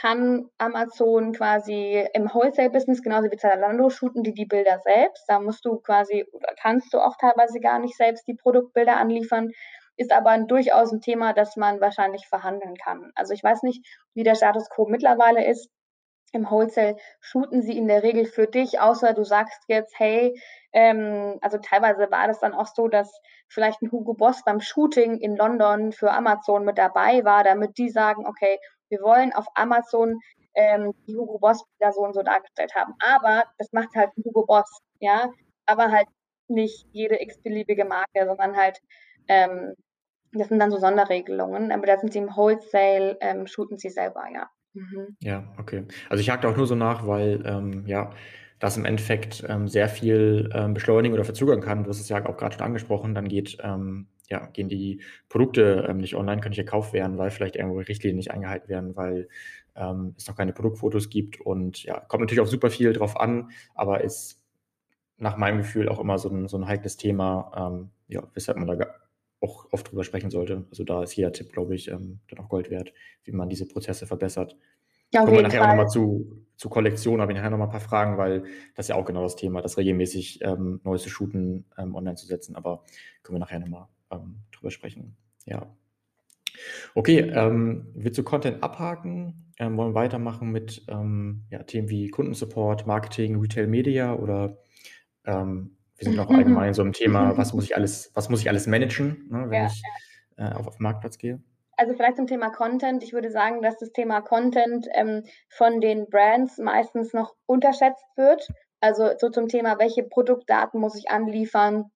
[0.00, 5.24] kann Amazon quasi im Wholesale-Business genauso wie Zalando shooten die die Bilder selbst.
[5.28, 9.50] Da musst du quasi oder kannst du auch teilweise gar nicht selbst die Produktbilder anliefern.
[9.96, 13.12] Ist aber durchaus ein Thema, das man wahrscheinlich verhandeln kann.
[13.14, 15.70] Also ich weiß nicht, wie der Status quo mittlerweile ist.
[16.32, 20.36] Im Wholesale shooten sie in der Regel für dich, außer du sagst jetzt, hey,
[20.72, 25.18] ähm, also teilweise war das dann auch so, dass vielleicht ein Hugo Boss beim Shooting
[25.18, 30.20] in London für Amazon mit dabei war, damit die sagen, okay, wir wollen auf Amazon
[30.54, 32.94] ähm, die Hugo Boss Bilder so und so dargestellt haben.
[33.00, 34.70] Aber das macht halt Hugo Boss,
[35.00, 35.30] ja,
[35.66, 36.08] aber halt
[36.48, 38.80] nicht jede x-beliebige Marke, sondern halt,
[39.28, 39.74] ähm,
[40.32, 44.24] das sind dann so Sonderregelungen, aber da sind sie im Wholesale, ähm, shooten sie selber,
[44.32, 44.50] ja.
[44.74, 45.16] Mhm.
[45.20, 45.84] Ja, okay.
[46.10, 48.10] Also ich hake auch nur so nach, weil ähm, ja,
[48.58, 51.84] das im Endeffekt ähm, sehr viel ähm, beschleunigen oder verzögern kann.
[51.84, 55.86] Du hast es ja auch gerade schon angesprochen, dann geht ähm, ja, gehen die Produkte
[55.88, 59.28] ähm, nicht online, können nicht gekauft werden, weil vielleicht irgendwo Richtlinien nicht eingehalten werden, weil
[59.76, 61.40] ähm, es noch keine Produktfotos gibt.
[61.40, 64.42] Und ja, kommt natürlich auch super viel drauf an, aber ist
[65.16, 68.66] nach meinem Gefühl auch immer so ein, so ein heikles Thema, ähm, ja, weshalb man
[68.66, 68.86] da
[69.40, 70.64] auch oft drüber sprechen sollte.
[70.70, 72.92] Also da ist jeder Tipp, glaube ich, ähm, dann auch Gold wert,
[73.24, 74.56] wie man diese Prozesse verbessert.
[75.12, 75.68] Ja, Kommen wir nachher Fall.
[75.68, 78.44] auch nochmal zu, zu Kollektion, habe ich nachher nochmal ein paar Fragen, weil
[78.74, 82.26] das ist ja auch genau das Thema, das regelmäßig ähm, neueste Shooten ähm, online zu
[82.26, 82.84] setzen, aber
[83.22, 85.16] können wir nachher nochmal ähm, drüber sprechen.
[85.44, 85.66] Ja.
[86.94, 89.52] Okay, ähm, willst du Content abhaken?
[89.58, 94.58] Ähm, wollen wir weitermachen mit ähm, ja, Themen wie Kundensupport, Marketing, Retail Media oder
[95.24, 98.48] ähm, wir sind noch allgemein so im Thema, was muss ich alles, was muss ich
[98.48, 99.82] alles managen, ne, wenn ja, ich
[100.36, 101.40] äh, auf, auf den Marktplatz gehe?
[101.76, 103.02] Also vielleicht zum Thema Content.
[103.02, 108.46] Ich würde sagen, dass das Thema Content ähm, von den Brands meistens noch unterschätzt wird.
[108.80, 111.90] Also so zum Thema, welche Produktdaten muss ich anliefern,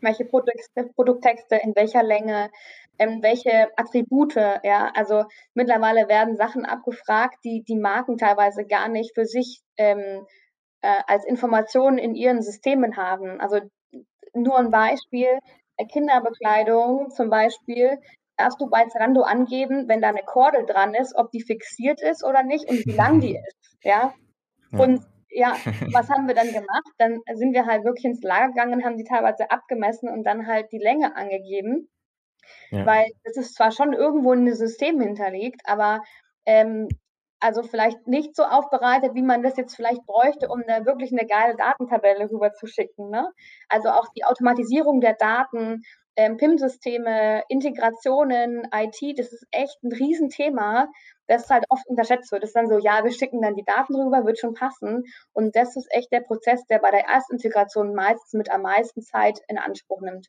[0.00, 2.50] welche Produkte, Produkttexte in welcher Länge,
[2.98, 5.24] ähm, welche Attribute, ja, also
[5.54, 10.26] mittlerweile werden Sachen abgefragt, die die Marken teilweise gar nicht für sich ähm,
[10.82, 13.40] äh, als Informationen in ihren Systemen haben.
[13.40, 13.60] Also
[14.34, 15.38] nur ein Beispiel,
[15.76, 17.98] äh, Kinderbekleidung zum Beispiel,
[18.36, 22.24] darfst du bei Zalando angeben, wenn da eine Kordel dran ist, ob die fixiert ist
[22.24, 24.14] oder nicht und wie lang die ist, ja.
[24.72, 24.78] ja.
[24.78, 25.56] Und ja,
[25.92, 26.92] was haben wir dann gemacht?
[26.98, 30.70] Dann sind wir halt wirklich ins Lager gegangen, haben die teilweise abgemessen und dann halt
[30.72, 31.88] die Länge angegeben.
[32.70, 32.86] Ja.
[32.86, 36.02] Weil das ist zwar schon irgendwo in ein System hinterlegt, aber
[36.44, 36.88] ähm,
[37.40, 41.26] also vielleicht nicht so aufbereitet, wie man das jetzt vielleicht bräuchte, um da wirklich eine
[41.26, 43.10] geile Datentabelle rüber zu schicken.
[43.10, 43.28] Ne?
[43.68, 45.82] Also auch die Automatisierung der Daten,
[46.14, 50.88] ähm, PIM-Systeme, Integrationen, IT, das ist echt ein Riesenthema,
[51.32, 52.42] das halt oft unterschätzt wird.
[52.42, 55.04] Das ist dann so, ja, wir schicken dann die Daten rüber, wird schon passen.
[55.32, 59.40] Und das ist echt der Prozess, der bei der Erstintegration meistens mit am meisten Zeit
[59.48, 60.28] in Anspruch nimmt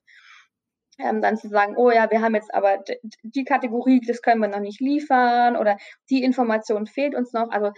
[1.00, 2.84] ähm, dann zu sagen, oh ja, wir haben jetzt aber
[3.24, 5.78] die Kategorie, das können wir noch nicht liefern oder
[6.10, 7.50] die Information fehlt uns noch.
[7.50, 7.72] Also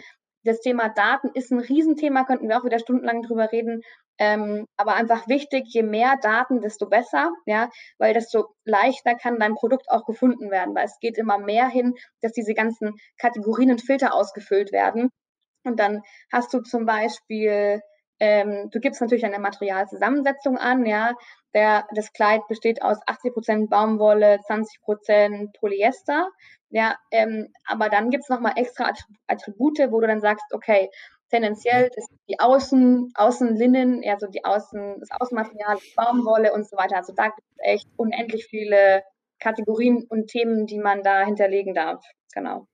[0.46, 3.82] das Thema Daten ist ein Riesenthema, könnten wir auch wieder stundenlang drüber reden.
[4.18, 9.56] Ähm, aber einfach wichtig, je mehr Daten, desto besser, ja, weil desto leichter kann dein
[9.56, 13.82] Produkt auch gefunden werden, weil es geht immer mehr hin, dass diese ganzen Kategorien und
[13.82, 15.10] Filter ausgefüllt werden.
[15.66, 17.82] Und dann hast du zum Beispiel
[18.20, 21.14] ähm, du gibst natürlich eine Materialzusammensetzung an, ja.
[21.54, 26.30] Der, das Kleid besteht aus 80 Prozent Baumwolle, 20 Prozent Polyester,
[26.70, 26.96] ja.
[27.12, 28.92] Ähm, aber dann gibt's noch mal extra
[29.28, 30.90] Attribute, wo du dann sagst, okay,
[31.30, 36.98] tendenziell ist die Außen, Außenlinnen, also die Außen, das Außenmaterial, Baumwolle und so weiter.
[36.98, 39.04] Also da gibt es echt unendlich viele
[39.40, 42.04] Kategorien und Themen, die man da hinterlegen darf.
[42.34, 42.68] Genau.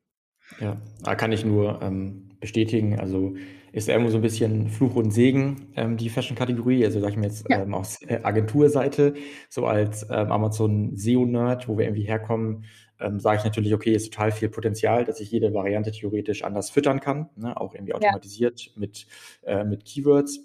[0.60, 3.00] Ja, da kann ich nur ähm, bestätigen.
[3.00, 3.36] Also
[3.72, 6.84] ist irgendwo so ein bisschen Fluch und Segen, ähm, die Fashion-Kategorie.
[6.86, 7.62] Also sage ich mir jetzt ja.
[7.62, 9.14] ähm, aus äh, Agenturseite,
[9.50, 12.66] so als ähm, Amazon SEO-Nerd, wo wir irgendwie herkommen,
[13.00, 16.70] ähm, sage ich natürlich, okay, ist total viel Potenzial, dass ich jede Variante theoretisch anders
[16.70, 17.60] füttern kann, ne?
[17.60, 18.72] auch irgendwie automatisiert ja.
[18.76, 19.08] mit,
[19.44, 20.42] äh, mit Keywords.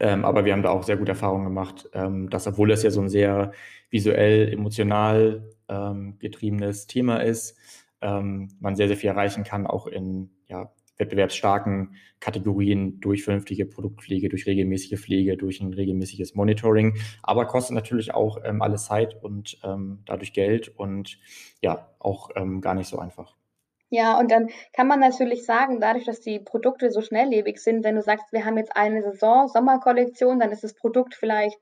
[0.00, 2.90] Ähm, aber wir haben da auch sehr gute Erfahrungen gemacht, ähm, dass obwohl es ja
[2.90, 3.52] so ein sehr
[3.90, 5.48] visuell, emotional
[6.18, 7.56] getriebenes Thema ist,
[8.02, 10.70] man sehr, sehr viel erreichen kann, auch in ja,
[11.02, 18.14] wettbewerbsstarken Kategorien durch vernünftige Produktpflege, durch regelmäßige Pflege, durch ein regelmäßiges Monitoring, aber kostet natürlich
[18.14, 21.18] auch ähm, alles Zeit und ähm, dadurch Geld und
[21.60, 23.36] ja, auch ähm, gar nicht so einfach.
[23.94, 27.96] Ja, und dann kann man natürlich sagen, dadurch, dass die Produkte so schnelllebig sind, wenn
[27.96, 31.58] du sagst, wir haben jetzt eine Saison, Sommerkollektion, dann ist das Produkt vielleicht,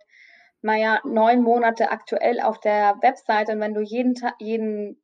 [0.62, 5.02] naja, neun Monate aktuell auf der Webseite und wenn du jeden Tag, jeden,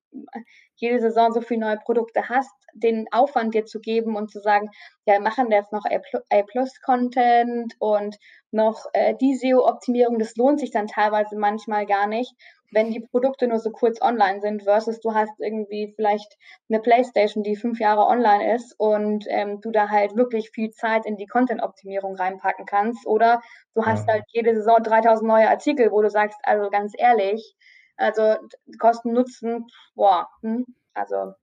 [0.74, 4.70] jede Saison so viele neue Produkte hast, den Aufwand dir zu geben und zu sagen,
[5.06, 5.84] ja, wir machen jetzt noch
[6.30, 8.16] A-Plus-Content und
[8.50, 12.34] noch äh, die SEO-Optimierung, das lohnt sich dann teilweise manchmal gar nicht,
[12.72, 16.36] wenn die Produkte nur so kurz online sind, versus du hast irgendwie vielleicht
[16.68, 21.06] eine Playstation, die fünf Jahre online ist und ähm, du da halt wirklich viel Zeit
[21.06, 23.06] in die Content-Optimierung reinpacken kannst.
[23.06, 23.40] Oder
[23.74, 24.14] du hast ja.
[24.14, 27.56] halt jede Saison 3000 neue Artikel, wo du sagst, also ganz ehrlich,
[27.96, 28.36] also
[28.78, 31.34] Kosten Nutzen, boah, hm, also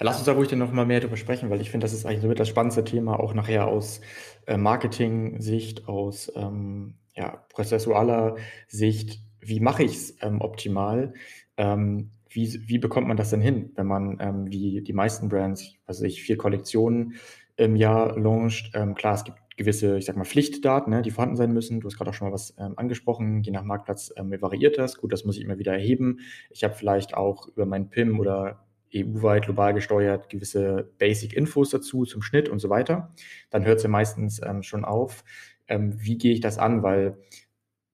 [0.00, 2.22] lass uns da ruhig noch mal mehr drüber sprechen, weil ich finde, das ist eigentlich
[2.22, 4.00] so mit das spannendste Thema, auch nachher aus
[4.46, 9.20] äh, Marketing-Sicht, aus ähm, ja, prozessualer Sicht.
[9.40, 11.14] Wie mache ich es ähm, optimal?
[11.56, 15.74] Ähm, wie, wie bekommt man das denn hin, wenn man ähm, wie die meisten Brands,
[15.86, 17.14] also ich vier Kollektionen
[17.56, 18.70] im Jahr launcht?
[18.74, 21.80] Ähm, klar, es gibt gewisse, ich sag mal, Pflichtdaten, ne, die vorhanden sein müssen.
[21.80, 23.42] Du hast gerade auch schon mal was ähm, angesprochen.
[23.42, 24.96] Je nach Marktplatz ähm, variiert das.
[24.96, 26.20] Gut, das muss ich immer wieder erheben.
[26.48, 32.22] Ich habe vielleicht auch über meinen PIM oder EU-weit, global gesteuert, gewisse Basic-Infos dazu zum
[32.22, 33.12] Schnitt und so weiter.
[33.50, 35.24] Dann hört es ja meistens ähm, schon auf.
[35.66, 36.82] Ähm, wie gehe ich das an?
[36.82, 37.18] Weil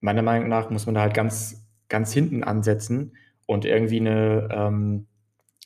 [0.01, 5.07] meiner Meinung nach muss man da halt ganz, ganz hinten ansetzen und irgendwie eine, ähm,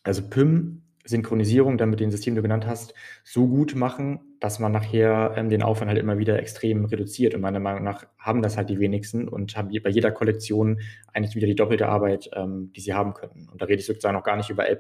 [0.05, 2.95] also PIM, Synchronisierung dann mit dem System, du genannt hast,
[3.25, 7.35] so gut machen, dass man nachher ähm, den Aufwand halt immer wieder extrem reduziert.
[7.35, 10.81] Und meiner Meinung nach haben das halt die wenigsten und haben bei jeder Kollektion
[11.13, 13.49] eigentlich wieder die doppelte Arbeit, ähm, die sie haben könnten.
[13.49, 14.79] Und da rede ich sozusagen noch gar nicht über L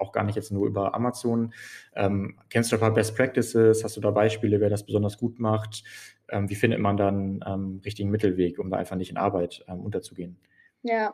[0.00, 1.52] auch gar nicht jetzt nur über Amazon.
[1.94, 3.82] Ähm, kennst du ein paar Best Practices?
[3.84, 5.82] Hast du da Beispiele, wer das besonders gut macht?
[6.28, 9.80] Ähm, wie findet man dann ähm, richtigen Mittelweg, um da einfach nicht in Arbeit ähm,
[9.80, 10.38] unterzugehen?
[10.84, 11.12] Ja.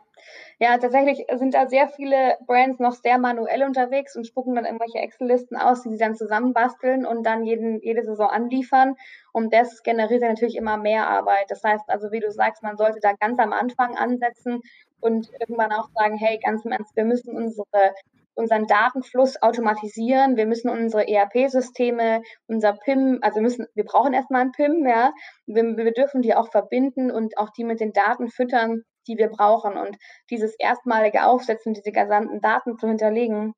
[0.59, 4.99] Ja, tatsächlich sind da sehr viele Brands noch sehr manuell unterwegs und spucken dann irgendwelche
[4.99, 8.95] Excel-Listen aus, die sie dann zusammenbasteln und dann jeden, jede Saison anliefern.
[9.33, 11.45] Und das generiert dann natürlich immer mehr Arbeit.
[11.49, 14.61] Das heißt also, wie du sagst, man sollte da ganz am Anfang ansetzen
[14.99, 17.93] und irgendwann auch sagen, hey, ganz im Ernst, wir müssen unsere
[18.37, 20.35] unseren Datenfluss automatisieren.
[20.35, 25.13] Wir müssen unsere ERP-Systeme, unser PIM, also wir müssen, wir brauchen erstmal ein PIM, ja.
[25.45, 29.29] Wir, wir dürfen die auch verbinden und auch die mit den Daten füttern, die wir
[29.29, 29.77] brauchen.
[29.77, 29.97] Und
[30.29, 33.53] dieses erstmalige Aufsetzen, diese gesamten Daten zu hinterlegen,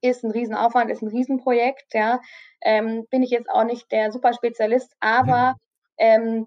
[0.00, 2.20] ist ein Riesenaufwand, ist ein Riesenprojekt, ja.
[2.60, 5.56] Ähm, bin ich jetzt auch nicht der Superspezialist, aber
[5.98, 6.46] ähm,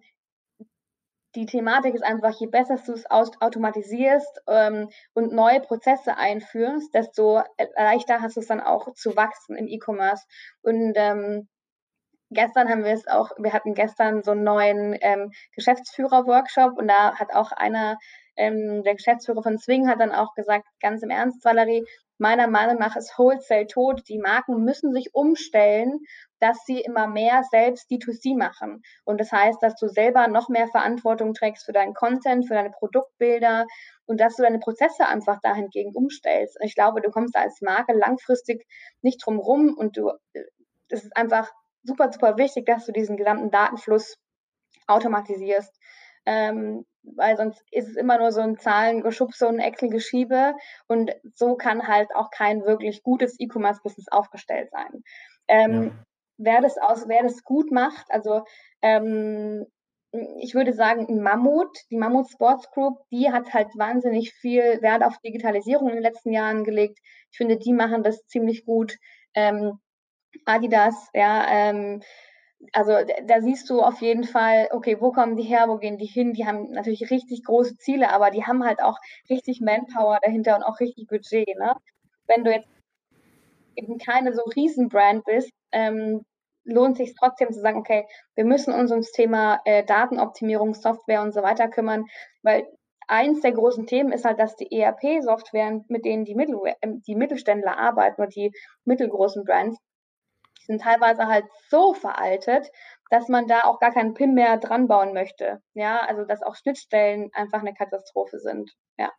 [1.36, 7.42] die Thematik ist einfach, je besser du es automatisierst ähm, und neue Prozesse einführst, desto
[7.78, 10.26] leichter hast du es dann auch zu wachsen im E-Commerce.
[10.62, 11.48] Und ähm,
[12.32, 17.16] gestern haben wir es auch, wir hatten gestern so einen neuen ähm, Geschäftsführer-Workshop und da
[17.16, 17.98] hat auch einer,
[18.36, 21.86] ähm, der Geschäftsführer von Swing hat dann auch gesagt, ganz im Ernst, Valerie,
[22.18, 24.04] meiner Meinung nach ist Wholesale tot.
[24.08, 26.00] Die Marken müssen sich umstellen,
[26.40, 28.84] dass sie immer mehr selbst D2C machen.
[29.06, 32.70] Und das heißt, dass du selber noch mehr Verantwortung trägst für deinen Content, für deine
[32.70, 33.66] Produktbilder
[34.06, 36.58] und dass du deine Prozesse einfach dahingegen umstellst.
[36.62, 38.68] Ich glaube, du kommst als Marke langfristig
[39.02, 40.12] nicht drum rum und du,
[40.90, 41.52] es ist einfach
[41.84, 44.18] super, super wichtig, dass du diesen gesamten Datenfluss
[44.88, 45.76] automatisierst.
[46.26, 50.54] Ähm, weil sonst ist es immer nur so ein Zahlengeschubse und ein Excel-Geschiebe
[50.88, 55.04] und so kann halt auch kein wirklich gutes E-Commerce-Business aufgestellt sein.
[55.48, 55.92] Ähm, ja.
[56.38, 58.44] Wer das aus, wer das gut macht, also
[58.82, 59.66] ähm,
[60.40, 65.18] ich würde sagen, Mammut, die Mammut Sports Group, die hat halt wahnsinnig viel Wert auf
[65.20, 67.00] Digitalisierung in den letzten Jahren gelegt.
[67.32, 68.98] Ich finde, die machen das ziemlich gut.
[69.34, 69.80] Ähm,
[70.46, 72.02] Adidas, ja, ähm,
[72.74, 72.94] also
[73.26, 76.34] da siehst du auf jeden Fall, okay, wo kommen die her, wo gehen die hin?
[76.34, 78.98] Die haben natürlich richtig große Ziele, aber die haben halt auch
[79.30, 81.48] richtig Manpower dahinter und auch richtig Budget.
[81.58, 81.76] Ne?
[82.28, 82.68] Wenn du jetzt
[83.76, 86.22] eben keine so Riesenbrand bist, ähm,
[86.64, 88.06] lohnt sich trotzdem zu sagen, okay,
[88.36, 92.06] wir müssen uns ums Thema äh, Datenoptimierung, Software und so weiter kümmern,
[92.44, 92.68] weil
[93.08, 97.16] eins der großen Themen ist halt, dass die ERP-Software, mit denen die, Mittel, äh, die
[97.16, 98.52] Mittelständler arbeiten oder die
[98.86, 99.78] mittelgroßen Brands,
[100.62, 102.70] die sind teilweise halt so veraltet,
[103.10, 105.62] dass man da auch gar keinen PIN mehr dran bauen möchte.
[105.74, 108.72] Ja, also dass auch Schnittstellen einfach eine Katastrophe sind.
[108.98, 109.12] Ja.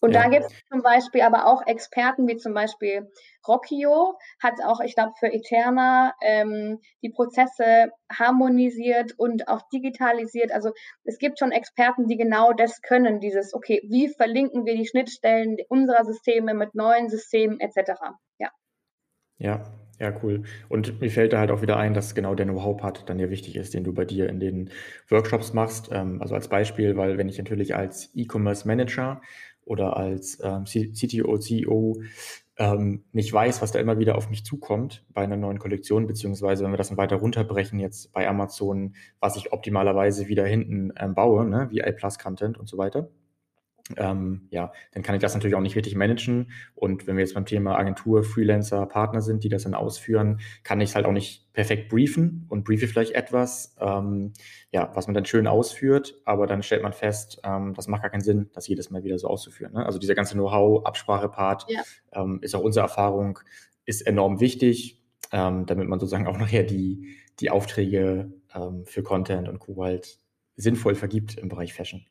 [0.00, 0.22] Und ja.
[0.22, 3.10] da gibt es zum Beispiel aber auch Experten wie zum Beispiel
[3.46, 10.52] Rockio, hat auch, ich glaube, für Eterna ähm, die Prozesse harmonisiert und auch digitalisiert.
[10.52, 10.72] Also
[11.04, 15.56] es gibt schon Experten, die genau das können, dieses, okay, wie verlinken wir die Schnittstellen
[15.68, 17.92] unserer Systeme mit neuen Systemen etc.
[18.38, 18.50] Ja.
[19.38, 19.64] Ja,
[19.98, 20.42] ja, cool.
[20.68, 23.56] Und mir fällt da halt auch wieder ein, dass genau der Know-how-Part dann ja wichtig
[23.56, 24.70] ist, den du bei dir in den
[25.08, 25.90] Workshops machst.
[25.92, 29.20] Ähm, also als Beispiel, weil wenn ich natürlich als E-Commerce-Manager
[29.64, 32.02] oder als ähm, CTO, CEO
[32.56, 36.64] ähm, nicht weiß, was da immer wieder auf mich zukommt bei einer neuen Kollektion, beziehungsweise
[36.64, 41.46] wenn wir das dann weiter runterbrechen, jetzt bei Amazon, was ich optimalerweise wieder hinten baue,
[41.46, 43.08] ne, wie Plus Content und so weiter
[43.96, 46.50] ähm, ja, dann kann ich das natürlich auch nicht richtig managen.
[46.74, 50.80] Und wenn wir jetzt beim Thema Agentur, Freelancer, Partner sind, die das dann ausführen, kann
[50.80, 54.32] ich es halt auch nicht perfekt briefen und briefe vielleicht etwas, ähm,
[54.70, 58.10] ja, was man dann schön ausführt, aber dann stellt man fest, ähm, das macht gar
[58.10, 59.74] keinen Sinn, das jedes Mal wieder so auszuführen.
[59.74, 59.84] Ne?
[59.84, 61.82] Also dieser ganze Know-how, Absprache-Part ja.
[62.12, 63.38] Ähm, ist auch unsere Erfahrung,
[63.84, 69.48] ist enorm wichtig, ähm, damit man sozusagen auch nachher die, die Aufträge ähm, für Content
[69.48, 69.84] und Co.
[69.84, 70.18] halt
[70.56, 72.06] sinnvoll vergibt im Bereich Fashion.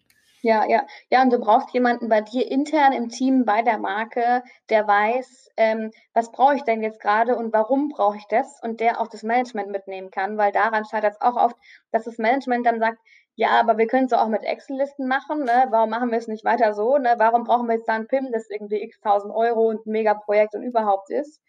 [0.46, 0.86] Ja, ja.
[1.10, 5.50] Ja, und du brauchst jemanden bei dir intern im Team, bei der Marke, der weiß,
[5.56, 9.08] ähm, was brauche ich denn jetzt gerade und warum brauche ich das und der auch
[9.08, 11.56] das Management mitnehmen kann, weil daran scheitert es auch oft,
[11.92, 12.98] dass das Management dann sagt,
[13.36, 15.68] ja, aber wir können es auch mit Excel-Listen machen, ne?
[15.70, 17.16] warum machen wir es nicht weiter so, ne?
[17.20, 20.56] warum brauchen wir jetzt da ein PIM, das irgendwie x tausend Euro und ein Megaprojekt
[20.56, 21.42] und überhaupt ist.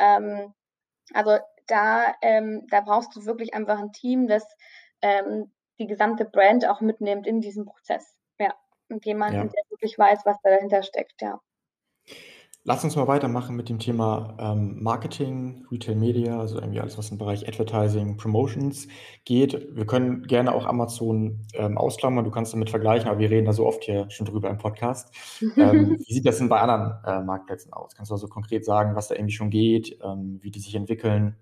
[0.00, 0.52] Ähm,
[1.14, 1.38] also
[1.68, 4.44] da, ähm, da brauchst du wirklich einfach ein Team, das
[5.02, 8.16] ähm, die gesamte Brand auch mitnimmt in diesem Prozess.
[8.92, 9.44] Und jemanden, ja.
[9.44, 11.40] der wirklich weiß, was da dahinter steckt, ja.
[12.64, 17.10] Lass uns mal weitermachen mit dem Thema ähm, Marketing, Retail Media, also irgendwie alles, was
[17.10, 18.86] im Bereich Advertising, Promotions
[19.24, 19.74] geht.
[19.74, 23.52] Wir können gerne auch Amazon ähm, ausklammern, du kannst damit vergleichen, aber wir reden da
[23.52, 25.12] so oft hier schon drüber im Podcast.
[25.56, 27.96] ähm, wie sieht das denn bei anderen äh, Marktplätzen aus?
[27.96, 31.34] Kannst du also konkret sagen, was da irgendwie schon geht, ähm, wie die sich entwickeln?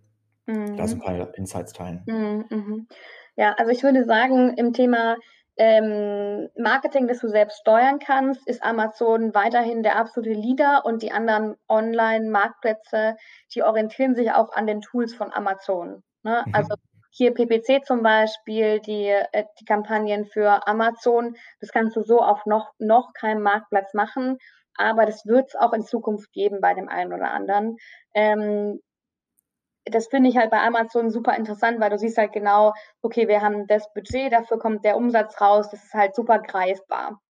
[0.46, 0.78] Mhm.
[0.78, 2.02] Da so ein paar Insights teilen.
[2.06, 2.88] Mhm, mhm.
[3.36, 5.16] Ja, also ich würde sagen, im Thema
[5.62, 11.12] ähm, Marketing, das du selbst steuern kannst, ist Amazon weiterhin der absolute Leader und die
[11.12, 13.18] anderen Online-Marktplätze,
[13.54, 16.02] die orientieren sich auch an den Tools von Amazon.
[16.22, 16.44] Ne?
[16.46, 16.54] Mhm.
[16.54, 16.76] Also
[17.10, 22.46] hier PPC zum Beispiel, die, äh, die Kampagnen für Amazon, das kannst du so auf
[22.46, 24.38] noch, noch keinem Marktplatz machen,
[24.78, 27.76] aber das wird es auch in Zukunft geben bei dem einen oder anderen.
[28.14, 28.80] Ähm,
[29.84, 32.72] das finde ich halt bei Amazon super interessant, weil du siehst halt genau,
[33.02, 37.20] okay, wir haben das Budget, dafür kommt der Umsatz raus, das ist halt super greifbar.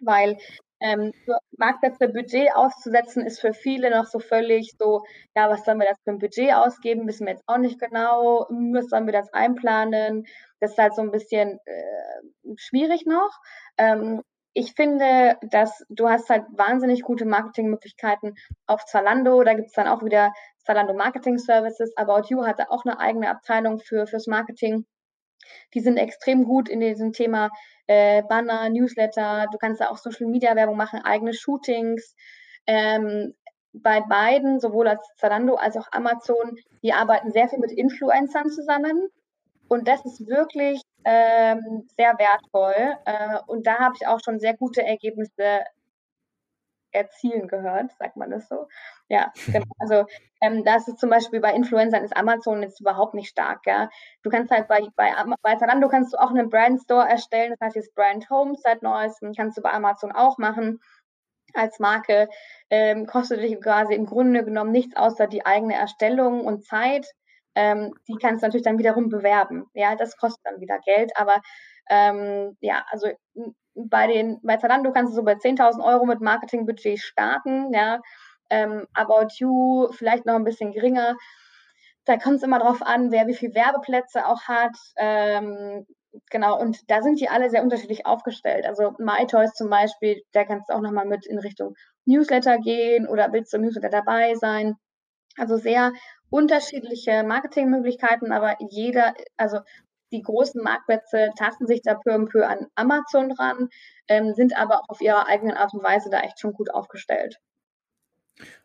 [0.00, 0.38] Weil
[0.80, 1.12] ähm,
[1.56, 5.02] Marktplätze Budget auszusetzen, ist für viele noch so völlig so,
[5.34, 8.46] ja, was sollen wir das für ein Budget ausgeben, wissen wir jetzt auch nicht genau,
[8.50, 10.26] was sollen wir das einplanen?
[10.60, 13.30] Das ist halt so ein bisschen äh, schwierig noch.
[13.78, 14.22] Ähm,
[14.54, 18.36] ich finde, dass du hast halt wahnsinnig gute Marketingmöglichkeiten
[18.66, 19.42] auf Zalando.
[19.42, 21.92] Da gibt es dann auch wieder Zalando Marketing Services.
[21.96, 24.86] About You hatte auch eine eigene Abteilung für fürs Marketing.
[25.74, 27.50] Die sind extrem gut in diesem Thema
[27.88, 29.46] äh, Banner, Newsletter.
[29.50, 32.14] Du kannst da auch Social Media Werbung machen, eigene Shootings.
[32.66, 33.34] Ähm,
[33.72, 39.08] bei beiden, sowohl als Zalando als auch Amazon, die arbeiten sehr viel mit Influencern zusammen.
[39.68, 42.96] Und das ist wirklich ähm, sehr wertvoll.
[43.04, 45.64] Äh, und da habe ich auch schon sehr gute Ergebnisse
[46.94, 48.68] erzielen gehört, sagt man das so.
[49.08, 49.66] Ja, genau.
[49.80, 50.06] Also
[50.40, 53.90] ähm, das ist zum Beispiel bei Influencern ist Amazon jetzt überhaupt nicht stark, ja.
[54.22, 57.60] Du kannst halt bei, bei, bei Zalando kannst du auch einen Brand Store erstellen, das
[57.60, 60.80] heißt jetzt Brand Home seit neuestem, kannst du bei Amazon auch machen
[61.52, 62.28] als Marke,
[62.70, 67.06] ähm, kostet dich quasi im Grunde genommen nichts außer die eigene Erstellung und Zeit.
[67.54, 69.66] Ähm, die kannst du natürlich dann wiederum bewerben.
[69.74, 71.40] Ja, das kostet dann wieder Geld, aber
[71.88, 73.08] ähm, ja, also
[73.74, 78.00] bei den, bei Zalando kannst du so bei 10.000 Euro mit Marketingbudget starten, ja.
[78.50, 81.16] Ähm, About You vielleicht noch ein bisschen geringer.
[82.04, 84.76] Da kommt es immer drauf an, wer wie viele Werbeplätze auch hat.
[84.96, 85.86] Ähm,
[86.30, 88.66] genau, und da sind die alle sehr unterschiedlich aufgestellt.
[88.66, 91.74] Also MyToys zum Beispiel, da kannst du auch nochmal mit in Richtung
[92.04, 94.74] Newsletter gehen oder willst du im Newsletter dabei sein.
[95.36, 95.92] Also sehr
[96.30, 99.60] unterschiedliche Marketingmöglichkeiten, aber jeder, also
[100.12, 103.68] die großen Marktplätze tasten sich da peu à peu an Amazon ran,
[104.08, 107.38] ähm, sind aber auf ihre eigenen Art und Weise da echt schon gut aufgestellt.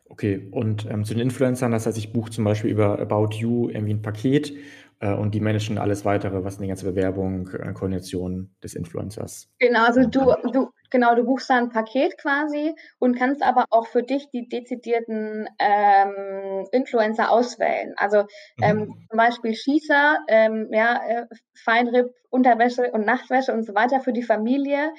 [0.04, 3.68] Okay, und ähm, zu den Influencern, das heißt, ich buche zum Beispiel über About You
[3.68, 4.52] irgendwie ein Paket
[4.98, 9.48] äh, und die managen alles weitere, was in die ganze Bewerbung, äh, Koordination des Influencers.
[9.58, 13.86] Genau, also du, du, genau, du buchst da ein Paket quasi und kannst aber auch
[13.86, 17.94] für dich die dezidierten ähm, Influencer auswählen.
[17.96, 18.24] Also
[18.62, 19.06] ähm, mhm.
[19.08, 24.22] zum Beispiel Schießer, ähm, ja, äh, Feinripp, Unterwäsche und Nachtwäsche und so weiter für die
[24.22, 24.92] Familie.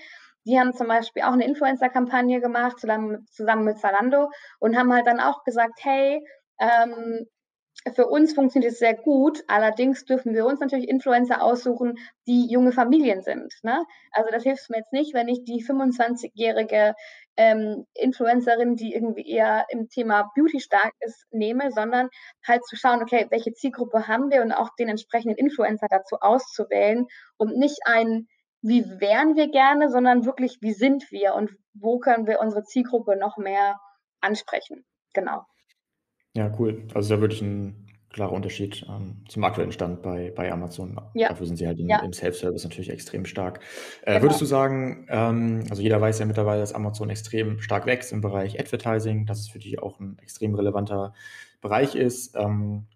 [0.45, 4.29] Die haben zum Beispiel auch eine Influencer-Kampagne gemacht, zusammen, zusammen mit Zalando
[4.59, 6.25] und haben halt dann auch gesagt, hey,
[6.59, 7.27] ähm,
[7.95, 9.43] für uns funktioniert es sehr gut.
[9.47, 11.97] Allerdings dürfen wir uns natürlich Influencer aussuchen,
[12.27, 13.53] die junge Familien sind.
[13.63, 13.85] Ne?
[14.11, 16.93] Also das hilft mir jetzt nicht, wenn ich die 25-jährige
[17.37, 22.09] ähm, Influencerin, die irgendwie eher im Thema Beauty stark ist, nehme, sondern
[22.45, 27.07] halt zu schauen, okay, welche Zielgruppe haben wir und auch den entsprechenden Influencer dazu auszuwählen
[27.37, 28.27] und nicht ein,
[28.61, 33.15] wie wären wir gerne, sondern wirklich, wie sind wir und wo können wir unsere Zielgruppe
[33.15, 33.79] noch mehr
[34.19, 34.85] ansprechen.
[35.13, 35.45] Genau.
[36.35, 36.87] Ja, cool.
[36.93, 40.99] Also da wirklich ein klarer Unterschied ähm, zum aktuellen Stand bei, bei Amazon.
[41.13, 41.29] Ja.
[41.29, 41.99] Dafür sind sie halt in, ja.
[41.99, 43.61] im Self-Service natürlich extrem stark.
[44.01, 44.23] Äh, genau.
[44.23, 48.21] Würdest du sagen, ähm, also jeder weiß ja mittlerweile, dass Amazon extrem stark wächst im
[48.21, 51.13] Bereich Advertising, dass es für die auch ein extrem relevanter
[51.61, 52.35] Bereich ist.
[52.35, 52.87] Ähm,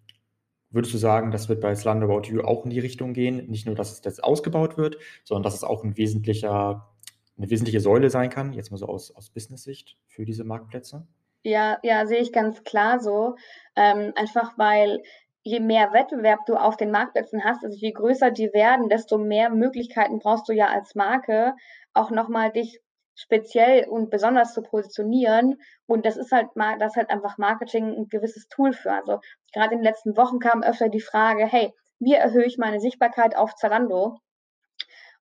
[0.70, 3.48] würdest du sagen, das wird bei Slender About You auch in die Richtung gehen?
[3.48, 6.90] Nicht nur, dass es jetzt ausgebaut wird, sondern dass es auch ein wesentlicher,
[7.38, 11.06] eine wesentliche Säule sein kann, jetzt mal so aus, aus Business-Sicht für diese Marktplätze?
[11.46, 13.36] Ja, ja, sehe ich ganz klar so.
[13.76, 15.00] Ähm, einfach weil
[15.44, 19.48] je mehr Wettbewerb du auf den Marktplätzen hast, also je größer die werden, desto mehr
[19.50, 21.54] Möglichkeiten brauchst du ja als Marke,
[21.94, 22.80] auch nochmal dich
[23.14, 25.60] speziell und besonders zu positionieren.
[25.86, 28.90] Und das ist halt das ist halt einfach Marketing ein gewisses Tool für.
[28.90, 29.20] Also
[29.54, 33.36] gerade in den letzten Wochen kam öfter die Frage, hey, wie erhöhe ich meine Sichtbarkeit
[33.36, 34.18] auf Zalando?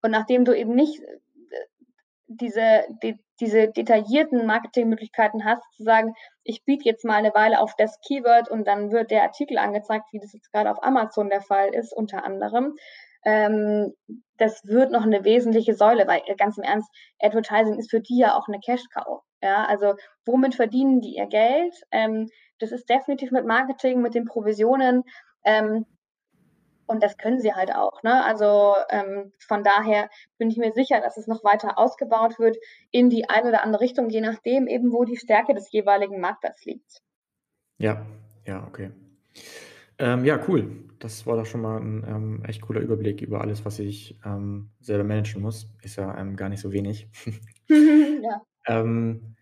[0.01, 1.03] Und nachdem du eben nicht
[2.25, 6.13] diese, die, diese detaillierten Marketingmöglichkeiten hast, zu sagen,
[6.43, 10.05] ich biete jetzt mal eine Weile auf das Keyword und dann wird der Artikel angezeigt,
[10.11, 12.75] wie das jetzt gerade auf Amazon der Fall ist, unter anderem.
[13.25, 13.93] Ähm,
[14.37, 18.19] das wird noch eine wesentliche Säule, weil äh, ganz im Ernst, Advertising ist für die
[18.19, 19.21] ja auch eine Cash-Cow.
[19.41, 21.73] Ja, also womit verdienen die ihr Geld?
[21.91, 22.29] Ähm,
[22.59, 25.03] das ist definitiv mit Marketing, mit den Provisionen.
[25.43, 25.85] Ähm,
[26.87, 28.03] und das können sie halt auch.
[28.03, 28.23] Ne?
[28.23, 32.57] Also ähm, von daher bin ich mir sicher, dass es noch weiter ausgebaut wird
[32.91, 36.65] in die eine oder andere Richtung, je nachdem eben, wo die Stärke des jeweiligen Marktplatzes
[36.65, 37.01] liegt.
[37.77, 38.05] Ja,
[38.45, 38.91] ja, okay.
[39.97, 40.83] Ähm, ja, cool.
[40.99, 44.71] Das war doch schon mal ein ähm, echt cooler Überblick über alles, was ich ähm,
[44.79, 45.69] selber managen muss.
[45.81, 47.07] Ist ja ähm, gar nicht so wenig.
[47.69, 48.41] ja.
[48.67, 49.35] Ähm,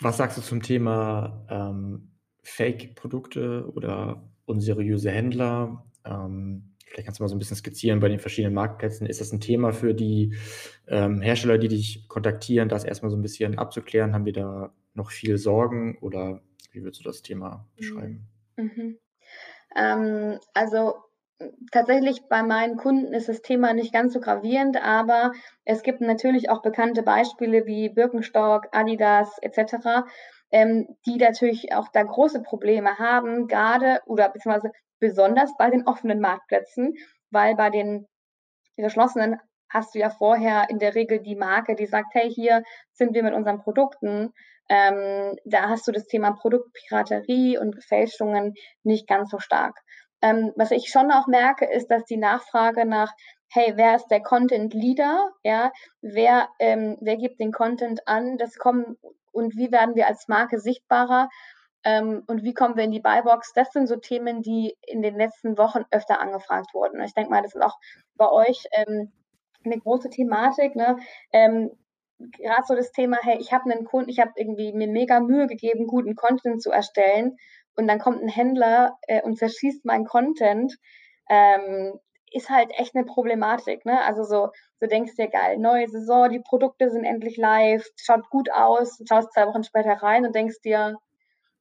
[0.00, 1.46] was sagst du zum Thema
[2.42, 5.84] Fake-Produkte oder unseriöse Händler?
[6.04, 9.06] Ähm, vielleicht kannst du mal so ein bisschen skizzieren bei den verschiedenen Marktplätzen.
[9.06, 10.34] Ist das ein Thema für die
[10.88, 14.12] ähm, Hersteller, die dich kontaktieren, das erstmal so ein bisschen abzuklären?
[14.12, 16.42] Haben wir da noch viel Sorgen oder
[16.72, 18.26] wie würdest du das Thema beschreiben?
[18.56, 18.98] Mhm.
[19.76, 20.94] Ähm, also
[21.70, 25.32] tatsächlich bei meinen Kunden ist das Thema nicht ganz so gravierend, aber
[25.64, 30.04] es gibt natürlich auch bekannte Beispiele wie Birkenstock, Adidas etc.,
[30.50, 34.72] ähm, die natürlich auch da große Probleme haben, gerade oder beziehungsweise
[35.02, 36.94] besonders bei den offenen Marktplätzen,
[37.30, 38.06] weil bei den
[38.76, 39.38] geschlossenen
[39.68, 43.22] hast du ja vorher in der Regel die Marke, die sagt, hey, hier sind wir
[43.22, 44.32] mit unseren Produkten.
[44.68, 49.76] Ähm, da hast du das Thema Produktpiraterie und Fälschungen nicht ganz so stark.
[50.22, 53.12] Ähm, was ich schon auch merke, ist, dass die Nachfrage nach,
[53.50, 55.30] hey, wer ist der Content Leader?
[55.42, 58.38] Ja, wer, ähm, wer gibt den Content an?
[58.38, 58.96] Das kommen
[59.32, 61.28] und wie werden wir als Marke sichtbarer?
[61.84, 63.52] Ähm, und wie kommen wir in die Buybox?
[63.54, 67.00] Das sind so Themen, die in den letzten Wochen öfter angefragt wurden.
[67.02, 67.78] Ich denke mal, das ist auch
[68.16, 69.12] bei euch ähm,
[69.64, 70.76] eine große Thematik.
[70.76, 70.98] Ne?
[71.32, 71.70] Ähm,
[72.18, 75.48] Gerade so das Thema, hey, ich habe einen Kunden, ich habe irgendwie mir mega Mühe
[75.48, 77.36] gegeben, guten Content zu erstellen
[77.74, 80.76] und dann kommt ein Händler äh, und zerschießt meinen Content.
[81.28, 81.98] Ähm,
[82.32, 83.84] ist halt echt eine Problematik.
[83.84, 84.00] Ne?
[84.04, 88.28] Also so, so denkst du dir, geil, neue Saison, die Produkte sind endlich live, schaut
[88.30, 90.96] gut aus, schaust zwei Wochen später rein und denkst dir,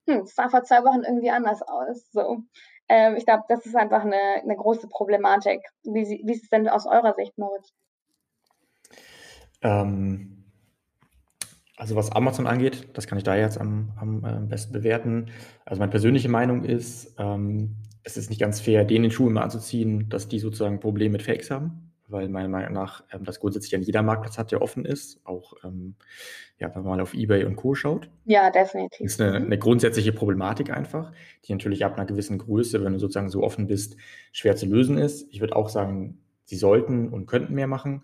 [0.08, 2.12] hm, es sah vor zwei Wochen irgendwie anders aus.
[2.12, 2.44] So.
[2.90, 5.62] Ähm, ich glaube, das ist einfach eine, eine große Problematik.
[5.84, 7.74] Wie, wie ist es denn aus eurer Sicht, Moritz?
[9.62, 10.42] Ähm,
[11.78, 15.32] also was Amazon angeht, das kann ich da jetzt am, am äh, besten bewerten.
[15.66, 19.44] Also meine persönliche Meinung ist, ähm, es ist nicht ganz fair, denen den Schuh immer
[19.44, 23.76] anzuziehen, dass die sozusagen Probleme mit Fakes haben, weil meiner Meinung nach ähm, das grundsätzlich
[23.76, 25.96] an jeder Marktplatz hat, der offen ist, auch ähm,
[26.58, 27.74] ja, wenn man mal auf Ebay und Co.
[27.74, 28.10] schaut.
[28.26, 29.00] Ja, definitiv.
[29.00, 31.12] Das ist eine, eine, grundsätzliche Problematik einfach,
[31.46, 33.98] die natürlich ab einer gewissen Größe, wenn du sozusagen so offen bist,
[34.32, 35.28] schwer zu lösen ist.
[35.32, 38.04] Ich würde auch sagen, sie sollten und könnten mehr machen.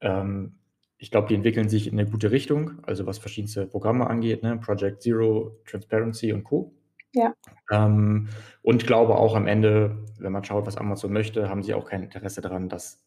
[0.00, 0.54] Ähm,
[0.96, 4.56] ich glaube, die entwickeln sich in eine gute Richtung, also was verschiedenste Programme angeht, ne?
[4.56, 6.72] Project Zero, Transparency und Co.
[7.14, 7.34] Ja.
[7.70, 8.28] Ähm,
[8.62, 12.02] und glaube auch am Ende, wenn man schaut, was Amazon möchte, haben sie auch kein
[12.02, 13.00] Interesse daran, dass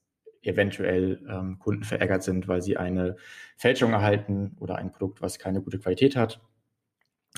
[0.44, 3.16] eventuell ähm, Kunden verärgert sind, weil sie eine
[3.58, 6.42] Fälschung erhalten oder ein Produkt, was keine gute Qualität hat.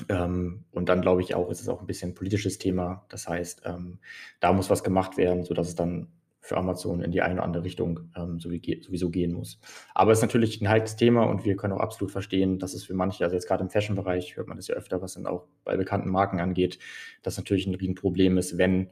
[0.08, 3.04] Ähm, und dann glaube ich auch, ist es auch ein bisschen ein politisches Thema.
[3.08, 3.98] Das heißt, ähm,
[4.40, 6.08] da muss was gemacht werden, sodass es dann
[6.40, 9.58] für Amazon in die eine oder andere Richtung ähm, sowieso gehen muss.
[9.94, 12.84] Aber es ist natürlich ein heikles Thema und wir können auch absolut verstehen, dass es
[12.84, 15.46] für manche, also jetzt gerade im Fashion-Bereich hört man das ja öfter, was dann auch
[15.64, 16.78] bei bekannten Marken angeht,
[17.22, 18.90] dass natürlich ein Riesenproblem ist, wenn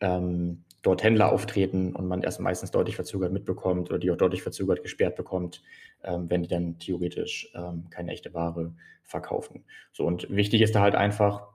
[0.00, 4.42] ähm, dort Händler auftreten und man erst meistens deutlich verzögert mitbekommt oder die auch deutlich
[4.42, 5.62] verzögert gesperrt bekommt,
[6.02, 9.64] ähm, wenn die dann theoretisch ähm, keine echte Ware verkaufen.
[9.92, 11.48] So und wichtig ist da halt einfach,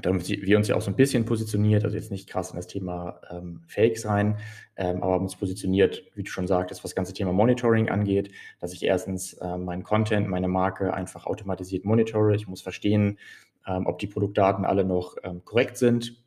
[0.00, 2.56] da haben wir uns ja auch so ein bisschen positioniert, also jetzt nicht krass in
[2.56, 4.36] das Thema ähm, Fakes rein,
[4.76, 8.30] ähm, aber haben uns positioniert, wie du schon sagtest, was das ganze Thema Monitoring angeht,
[8.60, 12.36] dass ich erstens äh, meinen Content, meine Marke einfach automatisiert monitore.
[12.36, 13.18] Ich muss verstehen,
[13.66, 16.22] ähm, ob die Produktdaten alle noch ähm, korrekt sind.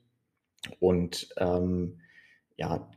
[0.79, 2.00] Und ähm,
[2.61, 2.87] ja,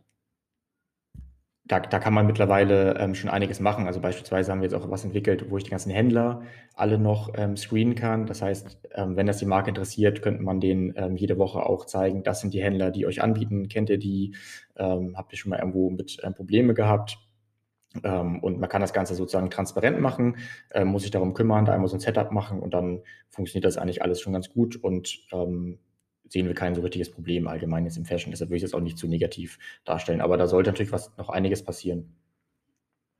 [1.67, 3.87] da, da kann man mittlerweile ähm, schon einiges machen.
[3.87, 6.43] Also beispielsweise haben wir jetzt auch was entwickelt, wo ich die ganzen Händler
[6.75, 8.27] alle noch ähm, screenen kann.
[8.27, 11.87] Das heißt, ähm, wenn das die Marke interessiert, könnte man denen ähm, jede Woche auch
[11.87, 13.69] zeigen, das sind die Händler, die euch anbieten.
[13.69, 14.35] Kennt ihr die?
[14.77, 17.17] Ähm, habt ihr schon mal irgendwo mit ähm, Probleme gehabt?
[18.03, 20.37] Ähm, und man kann das Ganze sozusagen transparent machen,
[20.83, 24.03] muss sich darum kümmern, da einmal so ein Setup machen und dann funktioniert das eigentlich
[24.03, 25.79] alles schon ganz gut und ähm,
[26.29, 28.31] sehen wir kein so richtiges Problem allgemein jetzt im Fashion.
[28.31, 30.21] Deshalb würde ich das auch nicht zu negativ darstellen.
[30.21, 32.15] Aber da sollte natürlich was, noch einiges passieren.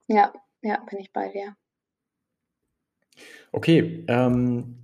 [0.07, 0.33] Ja,
[0.63, 1.57] ja, bin ich bei dir.
[3.53, 4.83] Okay, ähm,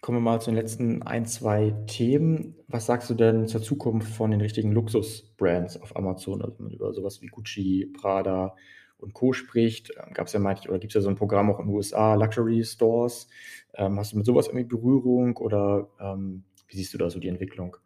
[0.00, 2.56] kommen wir mal zu den letzten ein, zwei Themen.
[2.66, 6.42] Was sagst du denn zur Zukunft von den richtigen Luxus-Brands auf Amazon?
[6.42, 8.56] Also wenn man über sowas wie Gucci, Prada
[8.98, 9.32] und Co.
[9.32, 9.92] spricht.
[9.96, 11.74] Ähm, Gab es ja manchmal, oder gibt es ja so ein Programm auch in den
[11.74, 13.28] USA, Luxury Stores.
[13.74, 17.28] Ähm, hast du mit sowas irgendwie Berührung oder ähm, wie siehst du da so die
[17.28, 17.76] Entwicklung?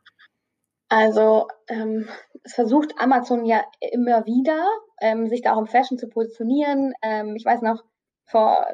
[0.88, 2.08] Also ähm,
[2.42, 4.68] es versucht Amazon ja immer wieder,
[5.00, 6.92] ähm, sich da auch im Fashion zu positionieren.
[7.02, 7.82] Ähm, ich weiß noch,
[8.26, 8.66] vor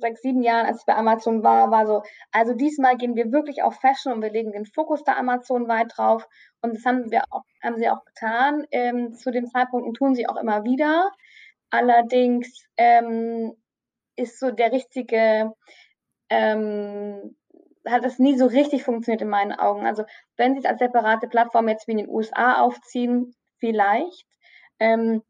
[0.00, 2.02] sechs, sieben Jahren, als ich bei Amazon war, war so,
[2.32, 5.92] also diesmal gehen wir wirklich auf Fashion und wir legen den Fokus da Amazon weit
[5.96, 6.26] drauf.
[6.62, 10.14] Und das haben wir auch, haben sie auch getan ähm, zu dem Zeitpunkt und tun
[10.14, 11.10] sie auch immer wieder.
[11.70, 13.54] Allerdings ähm,
[14.16, 15.52] ist so der richtige
[16.30, 17.36] ähm,
[17.90, 19.86] hat es nie so richtig funktioniert in meinen Augen.
[19.86, 20.04] Also
[20.36, 24.26] wenn sie es als separate Plattform jetzt wie in den USA aufziehen, vielleicht.
[24.78, 25.22] Ähm,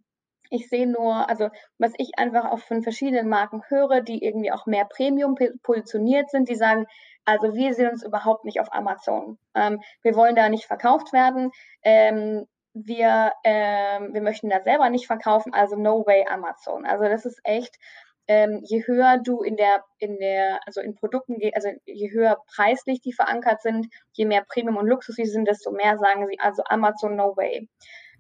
[0.51, 4.67] ich sehe nur, also was ich einfach auch von verschiedenen Marken höre, die irgendwie auch
[4.67, 6.87] mehr Premium positioniert sind, die sagen,
[7.25, 9.39] also wir sehen uns überhaupt nicht auf Amazon.
[9.55, 11.51] Ähm, wir wollen da nicht verkauft werden.
[11.83, 16.87] Ähm, wir, ähm, wir möchten da selber nicht verkaufen, also no way Amazon.
[16.87, 17.77] Also das ist echt
[18.29, 23.01] ähm, je höher du in der, in der, also in Produkten, also je höher preislich
[23.01, 26.63] die verankert sind, je mehr Premium und Luxus sie sind, desto mehr sagen sie, also
[26.69, 27.69] Amazon no way.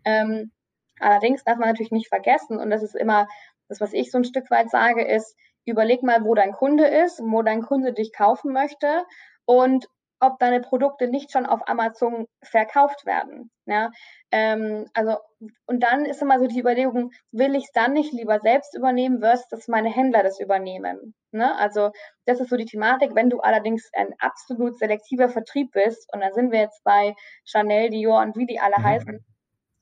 [0.04, 0.50] Ähm,
[0.98, 3.28] allerdings darf man natürlich nicht vergessen, und das ist immer
[3.68, 5.36] das, was ich so ein Stück weit sage, ist,
[5.66, 9.04] überleg mal, wo dein Kunde ist, wo dein Kunde dich kaufen möchte
[9.44, 9.88] und
[10.20, 13.50] ob deine Produkte nicht schon auf Amazon verkauft werden.
[13.66, 13.90] Ja?
[14.30, 15.18] Ähm, also,
[15.66, 19.20] und dann ist immer so die Überlegung, will ich es dann nicht lieber selbst übernehmen,
[19.20, 21.14] versus dass meine Händler das übernehmen.
[21.30, 21.54] Ne?
[21.56, 21.90] Also
[22.26, 23.14] das ist so die Thematik.
[23.14, 27.14] Wenn du allerdings ein absolut selektiver Vertrieb bist, und dann sind wir jetzt bei
[27.44, 28.84] Chanel, Dior und wie die alle mhm.
[28.84, 29.24] heißen,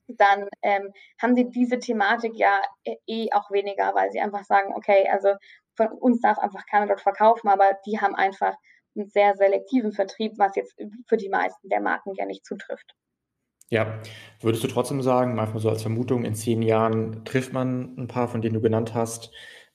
[0.08, 4.74] dann ähm, haben sie diese Thematik ja eh, eh auch weniger, weil sie einfach sagen,
[4.74, 5.34] okay, also
[5.74, 8.54] von uns darf einfach keiner dort verkaufen, aber die haben einfach
[8.96, 10.74] einen sehr selektiven Vertrieb, was jetzt
[11.06, 12.94] für die meisten der Marken ja nicht zutrifft.
[13.68, 14.00] Ja,
[14.40, 18.28] würdest du trotzdem sagen, einfach so als Vermutung, in zehn Jahren trifft man ein paar,
[18.28, 19.32] von denen du genannt hast,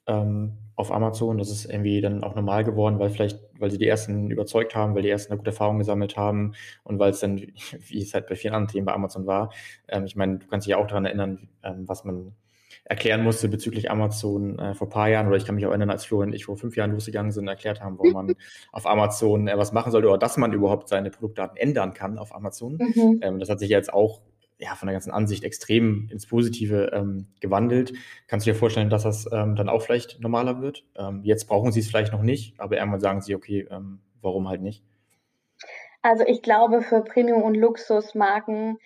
[0.08, 1.38] ähm, auf Amazon.
[1.38, 4.96] Das ist irgendwie dann auch normal geworden, weil vielleicht, weil sie die ersten überzeugt haben,
[4.96, 6.54] weil die ersten eine gute Erfahrung gesammelt haben
[6.84, 7.38] und weil es dann,
[7.88, 9.52] wie es halt bei vielen anderen Themen bei Amazon war,
[9.88, 12.34] ähm, ich meine, du kannst dich ja auch daran erinnern, ähm, was man
[12.86, 15.90] erklären musste bezüglich Amazon äh, vor ein paar Jahren, oder ich kann mich auch erinnern,
[15.90, 18.36] als Flo und ich vor fünf Jahren losgegangen sind, erklärt haben, warum man
[18.72, 22.34] auf Amazon äh, was machen sollte oder dass man überhaupt seine Produktdaten ändern kann auf
[22.36, 22.78] Amazon.
[22.78, 23.20] Mhm.
[23.22, 24.22] Ähm, das hat sich jetzt auch
[24.62, 27.94] ja, von der ganzen Ansicht extrem ins Positive ähm, gewandelt.
[28.28, 30.86] Kannst du dir vorstellen, dass das ähm, dann auch vielleicht normaler wird?
[30.96, 34.48] Ähm, jetzt brauchen sie es vielleicht noch nicht, aber irgendwann sagen sie, okay, ähm, warum
[34.48, 34.84] halt nicht?
[36.04, 38.78] Also ich glaube, für Premium- und Luxusmarken,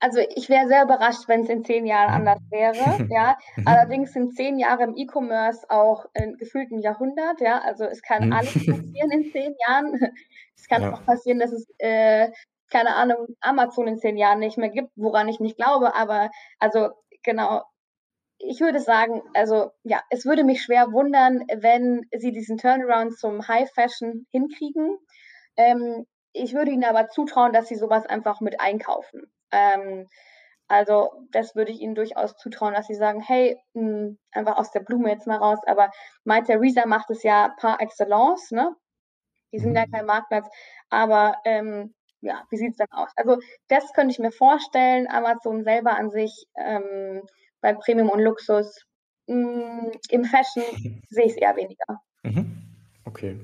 [0.00, 2.74] also ich wäre sehr überrascht, wenn es in zehn Jahren anders wäre.
[3.10, 3.68] ja, mhm.
[3.68, 7.40] allerdings sind zehn Jahre im E-Commerce auch äh, gefühlt ein Jahrhundert.
[7.40, 8.32] Ja, also es kann mhm.
[8.32, 10.00] alles passieren in zehn Jahren.
[10.62, 10.92] Es kann ja.
[10.92, 12.28] auch passieren, dass es äh,
[12.70, 16.90] keine Ahnung, Amazon in zehn Jahren nicht mehr gibt, woran ich nicht glaube, aber also
[17.22, 17.62] genau,
[18.38, 23.46] ich würde sagen, also ja, es würde mich schwer wundern, wenn sie diesen Turnaround zum
[23.48, 24.98] High Fashion hinkriegen.
[25.56, 29.30] Ähm, ich würde ihnen aber zutrauen, dass sie sowas einfach mit einkaufen.
[29.52, 30.06] Ähm,
[30.68, 34.70] also das würde ich ihnen durchaus zutrauen, dass sie sagen, hey, mh, hm, einfach aus
[34.70, 35.58] der Blume jetzt mal raus.
[35.66, 35.90] Aber
[36.24, 38.74] My Theresa macht es ja par excellence, ne?
[39.52, 39.90] Die sind ja mhm.
[39.90, 40.48] kein Marktplatz.
[40.88, 43.10] Aber ähm, ja, wie sieht es dann aus?
[43.16, 43.38] Also
[43.68, 45.08] das könnte ich mir vorstellen.
[45.10, 47.22] Amazon selber an sich ähm,
[47.60, 48.86] bei Premium und Luxus
[49.26, 50.64] mh, mm, im Fashion
[51.10, 52.00] sehe ich es eher weniger.
[52.22, 52.62] Mhm.
[53.04, 53.40] Okay.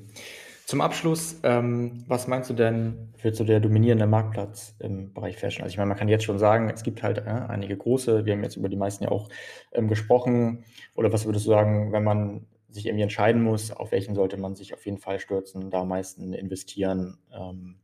[0.67, 5.63] Zum Abschluss, ähm, was meinst du denn, wird so der dominierende Marktplatz im Bereich Fashion?
[5.63, 8.33] Also ich meine, man kann jetzt schon sagen, es gibt halt äh, einige große, wir
[8.33, 9.29] haben jetzt über die meisten ja auch
[9.71, 10.65] ähm, gesprochen.
[10.97, 14.57] Oder was würdest du sagen, wenn man sich irgendwie entscheiden muss, auf welchen sollte man
[14.57, 17.19] sich auf jeden Fall stürzen, da am meisten investieren?
[17.33, 17.79] Ähm,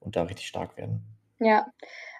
[0.00, 1.04] und da richtig stark werden.
[1.38, 1.66] Ja,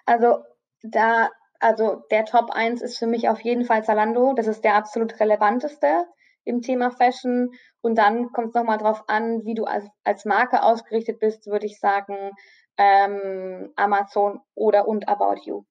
[0.05, 0.43] also
[0.83, 4.33] da, also der Top 1 ist für mich auf jeden Fall Zalando.
[4.33, 6.05] Das ist der absolut relevanteste
[6.47, 7.51] im Thema Fashion.
[7.81, 11.65] Und dann kommt es nochmal drauf an, wie du als, als Marke ausgerichtet bist, würde
[11.65, 12.31] ich sagen,
[12.77, 15.63] ähm, Amazon oder und About You.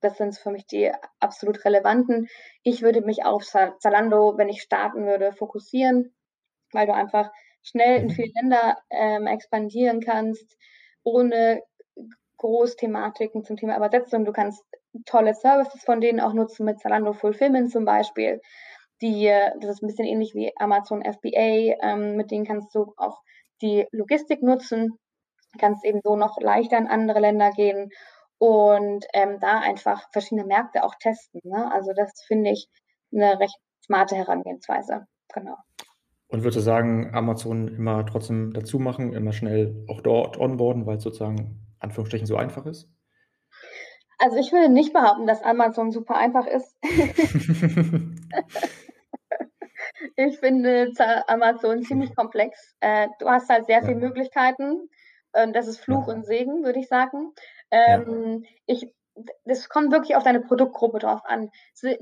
[0.00, 2.28] Das sind für mich die absolut relevanten.
[2.62, 6.14] Ich würde mich auf Zalando, wenn ich starten würde, fokussieren,
[6.72, 7.30] weil du einfach
[7.62, 8.10] schnell in mhm.
[8.10, 10.56] viele Länder ähm, expandieren kannst
[11.08, 11.62] ohne
[12.38, 14.24] Großthematiken zum Thema Übersetzung.
[14.24, 14.62] Du kannst
[15.06, 18.40] tolle Services von denen auch nutzen mit Zalando Fulfillment zum Beispiel.
[19.02, 19.26] Die,
[19.60, 21.76] das ist ein bisschen ähnlich wie Amazon FBA.
[21.82, 23.20] Ähm, mit denen kannst du auch
[23.62, 24.98] die Logistik nutzen,
[25.58, 27.90] kannst eben so noch leichter in andere Länder gehen
[28.38, 31.40] und ähm, da einfach verschiedene Märkte auch testen.
[31.44, 31.70] Ne?
[31.72, 32.68] Also das finde ich
[33.12, 35.06] eine recht smarte Herangehensweise.
[35.32, 35.56] Genau.
[36.28, 41.02] Und würde sagen, Amazon immer trotzdem dazu machen, immer schnell auch dort onboarden, weil es
[41.02, 42.88] sozusagen Anführungsstrichen so einfach ist?
[44.18, 46.76] Also ich würde nicht behaupten, dass Amazon super einfach ist.
[50.16, 50.92] ich finde
[51.28, 52.74] Amazon ziemlich komplex.
[52.80, 54.88] Äh, du hast halt sehr viele Möglichkeiten.
[55.32, 57.32] Das ist Fluch und Segen, würde ich sagen.
[57.70, 58.44] Ähm.
[58.66, 58.92] Ich
[59.44, 61.50] das kommt wirklich auf deine Produktgruppe drauf an.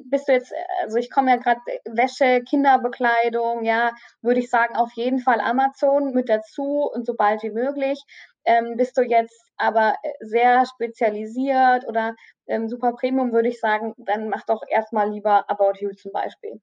[0.04, 0.52] Bist du jetzt,
[0.82, 3.92] also ich komme ja gerade Wäsche, Kinderbekleidung, ja,
[4.22, 8.02] würde ich sagen, auf jeden Fall Amazon mit dazu und so bald wie möglich.
[8.47, 12.14] Ähm, bist du jetzt aber sehr spezialisiert oder
[12.47, 16.61] ähm, super Premium, würde ich sagen, dann mach doch erstmal lieber About You zum Beispiel.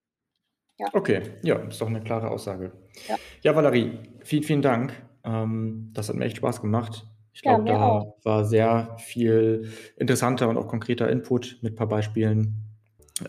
[0.77, 0.87] Ja.
[0.93, 2.71] Okay, ja, ist doch eine klare Aussage.
[3.07, 4.93] Ja, ja Valerie, vielen, vielen Dank.
[5.23, 7.05] Ähm, das hat mir echt Spaß gemacht.
[7.33, 8.17] Ich glaube, ja, da auch.
[8.23, 12.63] war sehr viel interessanter und auch konkreter Input mit ein paar Beispielen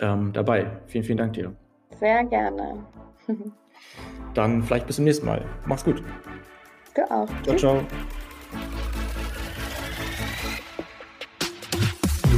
[0.01, 0.81] ähm, dabei.
[0.87, 1.55] Vielen, vielen Dank dir.
[1.99, 2.87] Sehr gerne.
[4.35, 5.45] Dann vielleicht bis zum nächsten Mal.
[5.67, 6.03] Mach's gut.
[6.95, 7.29] Du auch.
[7.45, 7.87] Ciao, ciao.